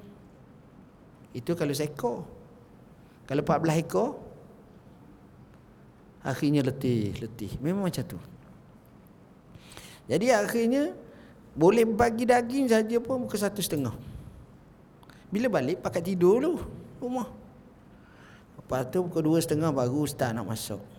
Itu 1.31 1.55
kalau 1.55 1.71
seekor. 1.71 2.27
Kalau 3.29 3.43
14 3.47 3.85
ekor 3.87 4.11
akhirnya 6.27 6.67
letih, 6.67 7.15
letih. 7.23 7.55
Memang 7.63 7.87
macam 7.87 8.03
tu. 8.03 8.19
Jadi 10.11 10.33
akhirnya 10.35 10.97
boleh 11.55 11.85
bagi 11.85 12.25
daging 12.27 12.67
saja 12.67 12.97
pun 12.99 13.29
ke 13.31 13.37
satu 13.39 13.63
setengah. 13.63 13.95
Bila 15.29 15.53
balik 15.53 15.85
pakai 15.85 16.01
tidur 16.01 16.41
dulu 16.41 16.53
rumah. 16.99 17.29
Lepas 18.57 18.89
tu 18.89 19.05
pukul 19.05 19.23
dua 19.23 19.39
setengah 19.39 19.71
baru 19.71 20.09
start 20.09 20.33
nak 20.35 20.49
masuk. 20.49 20.98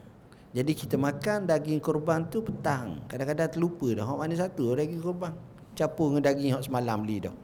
Jadi 0.50 0.72
kita 0.74 0.98
makan 0.98 1.46
daging 1.46 1.78
korban 1.78 2.26
tu 2.26 2.42
petang. 2.42 3.06
Kadang-kadang 3.06 3.54
terlupa 3.54 3.88
dah. 3.94 4.06
Hak 4.10 4.18
mana 4.18 4.34
satu 4.34 4.74
daging 4.74 4.98
korban. 4.98 5.34
Capur 5.78 6.10
dengan 6.10 6.26
daging 6.26 6.58
hak 6.58 6.66
semalam 6.66 7.06
beli 7.06 7.30
dah. 7.30 7.36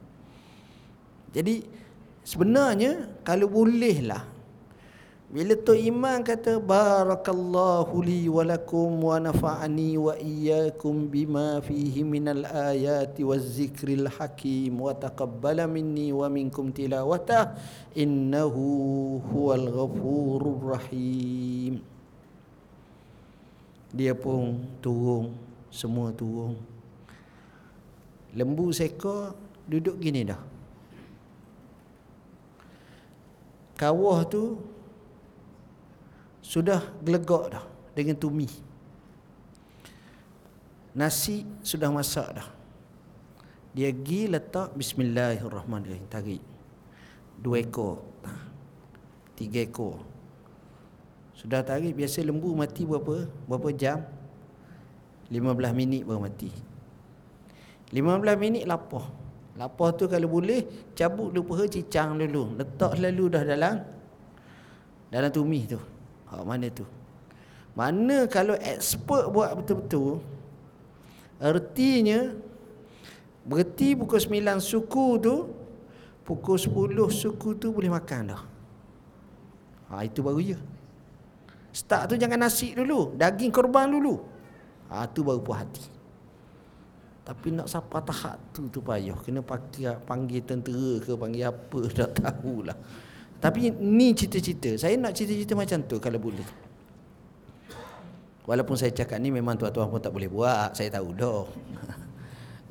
Jadi 1.30 1.62
sebenarnya 2.26 3.22
kalau 3.22 3.46
boleh 3.46 3.98
lah. 4.02 4.24
Bila 5.26 5.58
tu 5.58 5.74
iman 5.74 6.22
kata 6.22 6.62
barakallahu 6.62 7.98
li 7.98 8.30
wa 8.30 8.46
lakum 8.46 9.10
wa 9.10 9.18
nafa'ani 9.18 9.98
wa 9.98 10.14
iyyakum 10.14 11.10
bima 11.10 11.58
fihi 11.66 12.06
minal 12.06 12.46
ayati 12.46 13.26
waz 13.26 13.58
zikril 13.58 14.06
hakim 14.06 14.78
wa 14.78 14.94
taqabbala 14.94 15.66
minni 15.66 16.14
wa 16.14 16.30
minkum 16.30 16.70
tilawatah 16.70 17.58
innahu 17.98 19.18
huwal 19.26 19.66
ghafurur 19.66 20.78
rahim 20.78 21.82
dia 23.96 24.12
pun 24.12 24.60
turun 24.84 25.32
semua 25.72 26.12
turun. 26.12 26.60
Lembu 28.36 28.68
seekor 28.68 29.32
duduk 29.64 29.96
gini 29.96 30.28
dah. 30.28 30.40
Kawah 33.80 34.28
tu 34.28 34.60
sudah 36.44 36.80
gelegak 37.00 37.56
dah 37.56 37.64
dengan 37.96 38.16
tumi 38.16 38.48
nasi 40.96 41.44
sudah 41.60 41.92
masak 41.92 42.40
dah. 42.40 42.48
Dia 43.76 43.92
pergi 43.92 44.32
letak 44.32 44.72
bismillahirrahmanirrahim. 44.72 46.08
Tarik 46.08 46.40
dua 47.36 47.60
ekor. 47.60 48.00
Tiga 49.36 49.60
ekor 49.60 50.15
sudah 51.36 51.60
tarik 51.60 51.92
biasa 51.92 52.24
lembu 52.24 52.56
mati 52.56 52.88
berapa? 52.88 53.28
Berapa 53.44 53.68
jam? 53.76 54.00
15 55.28 55.76
minit 55.76 56.02
baru 56.08 56.24
mati. 56.24 56.48
15 57.92 58.40
minit 58.40 58.64
lapar. 58.64 59.04
Lapar 59.60 59.92
tu 59.96 60.08
kalau 60.08 60.28
boleh 60.32 60.64
cabut 60.96 61.32
dulu 61.32 61.52
peha 61.52 61.64
cicang 61.68 62.16
dulu. 62.16 62.56
Letak 62.56 62.96
lalu 62.96 63.24
dah 63.28 63.44
dalam 63.44 63.76
dalam 65.12 65.30
tumi 65.32 65.68
tu. 65.68 65.80
Ha 66.32 66.40
mana 66.40 66.72
tu? 66.72 66.88
Mana 67.76 68.24
kalau 68.32 68.56
expert 68.56 69.28
buat 69.28 69.52
betul-betul 69.60 70.24
artinya 71.36 72.32
berarti 73.44 73.92
pukul 73.92 74.16
9 74.16 74.56
suku 74.64 75.06
tu 75.20 75.34
pukul 76.24 76.56
10 76.56 76.96
suku 77.12 77.48
tu 77.60 77.76
boleh 77.76 77.92
makan 77.92 78.32
dah. 78.32 78.42
Ha 79.92 80.08
itu 80.08 80.24
baru. 80.24 80.40
Ya. 80.40 80.58
Start 81.76 82.08
tu 82.08 82.16
jangan 82.16 82.40
nasi 82.40 82.72
dulu, 82.72 83.12
daging 83.20 83.52
korban 83.52 83.92
dulu. 83.92 84.16
Ha 84.88 85.04
tu 85.12 85.20
baru 85.20 85.44
puas 85.44 85.60
hati. 85.60 85.84
Tapi 87.20 87.52
nak 87.52 87.68
siapa 87.68 88.00
tahap 88.00 88.40
tu 88.56 88.72
tu 88.72 88.80
payah. 88.80 89.12
Kena 89.20 89.44
panggil, 89.44 89.92
panggil 90.08 90.40
tentera 90.40 91.04
ke 91.04 91.12
panggil 91.12 91.52
apa 91.52 91.80
dah 92.00 92.08
tahulah. 92.08 92.78
Tapi 93.36 93.76
ni 93.76 94.16
cita-cita. 94.16 94.72
Saya 94.80 94.96
nak 94.96 95.12
cita-cita 95.12 95.52
macam 95.52 95.84
tu 95.84 96.00
kalau 96.00 96.16
boleh. 96.16 96.48
Walaupun 98.48 98.78
saya 98.80 98.96
cakap 98.96 99.20
ni 99.20 99.28
memang 99.28 99.60
tuan-tuan 99.60 99.92
pun 99.92 100.00
tak 100.00 100.16
boleh 100.16 100.32
buat. 100.32 100.72
Saya 100.72 100.88
tahu 100.96 101.12
dah. 101.12 101.44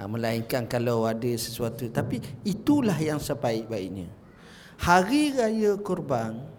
Melainkan 0.18 0.66
kalau 0.66 1.06
ada 1.06 1.30
sesuatu. 1.38 1.86
Tapi 1.94 2.18
itulah 2.42 2.98
yang 2.98 3.22
sebaik-baiknya. 3.22 4.10
Hari 4.82 5.38
Raya 5.38 5.78
Kurban 5.78 6.56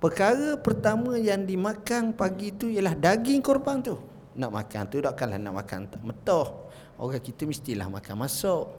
Perkara 0.00 0.56
pertama 0.56 1.20
yang 1.20 1.44
dimakan 1.44 2.16
pagi 2.16 2.56
tu 2.56 2.72
ialah 2.72 2.96
daging 2.96 3.44
korban 3.44 3.84
tu. 3.84 4.00
Nak 4.32 4.48
makan 4.48 4.88
tu 4.88 4.96
takkanlah 5.04 5.36
nak 5.36 5.60
makan 5.60 5.92
tak 5.92 6.00
metoh. 6.00 6.72
Orang 6.96 7.20
kita 7.20 7.44
mestilah 7.44 7.84
makan 7.84 8.24
masuk. 8.24 8.72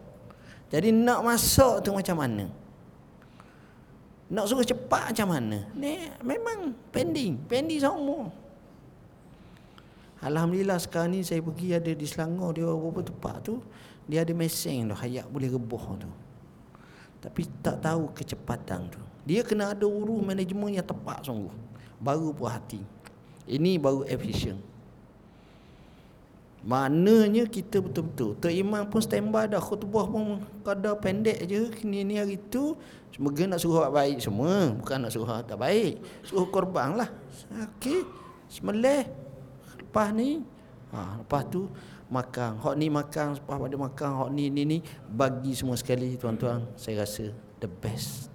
Jadi 0.74 0.90
nak 0.90 1.22
masuk 1.22 1.86
tu 1.86 1.94
macam 1.94 2.18
mana? 2.18 2.50
Nak 4.34 4.46
suruh 4.50 4.66
cepat 4.66 5.14
macam 5.14 5.28
mana? 5.30 5.62
Ni 5.78 6.10
memang 6.26 6.74
pending, 6.90 7.38
pending 7.46 7.78
semua. 7.78 8.34
Alhamdulillah 10.26 10.82
sekarang 10.82 11.18
ni 11.18 11.22
saya 11.22 11.42
pergi 11.46 11.78
ada 11.78 11.92
di 11.94 12.06
Selangor 12.06 12.54
dia 12.58 12.66
beberapa 12.66 13.02
tempat 13.06 13.46
tu 13.46 13.62
dia 14.10 14.26
ada 14.26 14.34
mesin 14.34 14.90
tu 14.90 14.96
hayat 14.98 15.30
boleh 15.30 15.54
reboh 15.54 15.86
tu. 16.02 16.10
Tapi 17.22 17.46
tak 17.62 17.86
tahu 17.86 18.10
kecepatan 18.18 18.90
tu. 18.90 19.11
Dia 19.22 19.46
kena 19.46 19.78
ada 19.78 19.86
urus 19.86 20.22
manajemen 20.26 20.74
yang 20.74 20.86
tepat 20.86 21.22
sungguh. 21.26 21.54
Baru 22.02 22.34
puas 22.34 22.58
hati. 22.58 22.82
Ini 23.46 23.78
baru 23.78 24.06
efisien. 24.10 24.58
Maknanya 26.62 27.50
kita 27.50 27.82
betul-betul 27.82 28.38
Tok 28.38 28.54
Imam 28.54 28.86
pun 28.86 29.02
standby 29.02 29.50
dah 29.50 29.58
Khutbah 29.58 30.06
pun 30.06 30.46
kadar 30.62 30.94
pendek 31.02 31.50
je. 31.50 31.74
Ni 31.82 32.06
ni 32.06 32.22
hari 32.22 32.38
tu 32.38 32.78
Semoga 33.10 33.50
nak 33.50 33.60
suruh 33.60 33.90
baik 33.90 34.22
semua. 34.22 34.70
Bukan 34.78 34.98
nak 35.02 35.10
suruh 35.10 35.42
tak 35.42 35.58
baik. 35.58 35.98
Suruh 36.22 36.46
korban 36.54 37.02
lah. 37.02 37.10
Okey 37.50 38.06
Semelih 38.46 39.10
Lepas 39.82 40.14
ni 40.14 40.46
ha, 40.94 41.18
Lepas 41.18 41.50
tu 41.50 41.66
Makan. 42.14 42.62
Hak 42.62 42.76
ni 42.78 42.94
makan 42.94 43.40
Lepas 43.42 43.58
pada 43.58 43.76
makan 43.82 44.10
Hak 44.22 44.30
ni 44.30 44.54
ni 44.54 44.62
ni. 44.62 44.78
Bagi 45.10 45.58
semua 45.58 45.74
sekali 45.74 46.14
tuan-tuan 46.14 46.70
Saya 46.78 47.02
rasa 47.02 47.34
The 47.58 47.70
best 47.70 48.31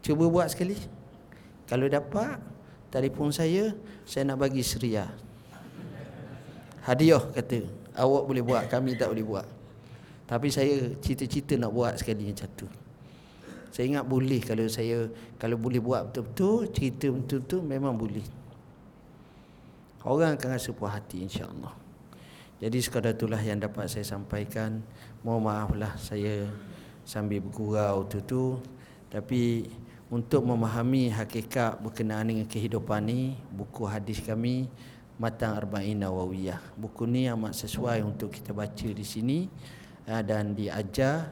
Cuba 0.00 0.24
buat 0.26 0.48
sekali. 0.48 0.76
Kalau 1.68 1.86
dapat, 1.86 2.40
telefon 2.90 3.30
saya, 3.30 3.72
saya 4.08 4.26
nak 4.26 4.42
bagi 4.42 4.64
seria. 4.64 5.06
Hadiah 6.82 7.20
kata, 7.20 7.68
awak 7.94 8.22
boleh 8.26 8.42
buat, 8.42 8.64
kami 8.66 8.96
tak 8.96 9.12
boleh 9.12 9.24
buat. 9.24 9.46
Tapi 10.24 10.48
saya 10.48 10.94
cita-cita 10.98 11.58
nak 11.60 11.74
buat 11.74 11.94
sekali 11.98 12.30
macam 12.30 12.48
tu. 12.56 12.66
Saya 13.70 13.86
ingat 13.86 14.06
boleh 14.06 14.42
kalau 14.42 14.66
saya 14.66 15.06
kalau 15.38 15.54
boleh 15.54 15.78
buat 15.78 16.10
betul-betul 16.10 16.74
cerita 16.74 17.06
betul-betul 17.10 17.62
memang 17.62 17.94
boleh. 17.94 18.26
Orang 20.02 20.34
akan 20.34 20.58
rasa 20.58 20.74
puas 20.74 20.94
hati 20.94 21.22
insya-Allah. 21.22 21.70
Jadi 22.58 22.78
sekadar 22.82 23.14
itulah 23.14 23.38
yang 23.38 23.62
dapat 23.62 23.86
saya 23.86 24.02
sampaikan. 24.02 24.82
Mohon 25.22 25.42
maaflah 25.50 25.92
saya 25.98 26.50
sambil 27.06 27.42
bergurau 27.42 28.06
tu 28.06 28.18
tu 28.22 28.44
tapi 29.10 29.66
untuk 30.10 30.42
memahami 30.42 31.14
hakikat 31.14 31.78
berkenaan 31.78 32.26
dengan 32.26 32.46
kehidupan 32.50 33.06
ni 33.06 33.38
buku 33.54 33.86
hadis 33.86 34.18
kami 34.18 34.66
Matang 35.22 35.54
Arba'in 35.54 36.02
Nawawiyah. 36.02 36.74
Buku 36.74 37.06
ni 37.06 37.30
amat 37.30 37.54
sesuai 37.54 38.02
untuk 38.02 38.34
kita 38.34 38.50
baca 38.50 38.88
di 38.90 39.06
sini 39.06 39.46
ah, 40.10 40.20
dan 40.20 40.58
diajar. 40.58 41.30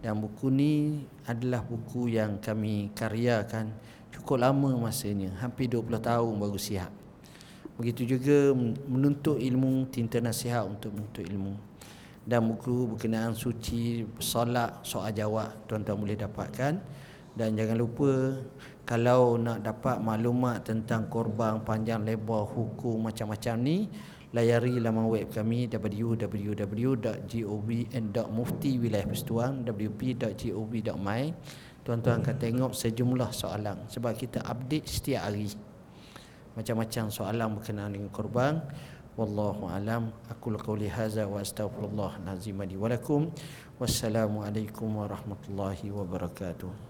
Dan 0.00 0.16
buku 0.16 0.48
ni 0.48 1.04
adalah 1.28 1.60
buku 1.60 2.16
yang 2.16 2.40
kami 2.40 2.88
karyakan 2.96 3.68
cukup 4.08 4.40
lama 4.40 4.88
masanya 4.88 5.28
hampir 5.44 5.68
20 5.68 6.00
tahun 6.00 6.32
baru 6.40 6.56
siap 6.56 7.00
begitu 7.80 8.04
juga 8.04 8.52
menuntut 8.84 9.40
ilmu 9.40 9.88
tinta 9.88 10.20
nasihat 10.20 10.68
untuk 10.68 10.92
menuntut 10.92 11.24
ilmu. 11.24 11.56
Dan 12.20 12.52
buku 12.52 12.92
berkenaan 12.92 13.32
suci 13.32 14.04
solat 14.20 14.84
soal 14.84 15.16
jawab 15.16 15.64
tuan-tuan 15.64 15.96
boleh 15.96 16.20
dapatkan 16.20 16.76
dan 17.38 17.54
jangan 17.54 17.78
lupa 17.78 18.42
kalau 18.82 19.38
nak 19.38 19.62
dapat 19.62 20.02
maklumat 20.02 20.66
tentang 20.66 21.06
korban 21.06 21.62
panjang 21.62 22.02
lebar 22.02 22.42
hukum 22.42 23.06
macam-macam 23.06 23.54
ni 23.62 23.86
layari 24.34 24.78
laman 24.82 25.06
web 25.06 25.30
kami 25.30 25.70
www.gov.mufti 25.70 27.22
wilayah 28.78 29.06
persatuan 29.06 29.62
wp.gov.my 29.62 31.22
tuan-tuan 31.80 32.20
akan 32.22 32.36
tengok 32.36 32.72
sejumlah 32.76 33.30
soalan 33.34 33.88
sebab 33.88 34.12
kita 34.14 34.44
update 34.44 34.86
setiap 34.86 35.26
hari. 35.26 35.50
Macam-macam 36.54 37.08
soalan 37.08 37.48
berkenaan 37.56 37.94
dengan 37.94 38.10
korban. 38.10 38.60
Wallahu 39.18 39.68
alam. 39.68 40.14
Aku 40.30 40.54
qauli 40.54 40.86
hadza 40.90 41.26
wa 41.26 41.40
astaghfirullah 41.42 42.20
nazim 42.22 42.62
li 42.62 42.76
wa 42.76 42.88
lakum. 42.90 43.30
Wassalamu 43.80 44.44
alaikum 44.44 44.92
warahmatullahi 44.98 45.88
wabarakatuh 45.88 46.89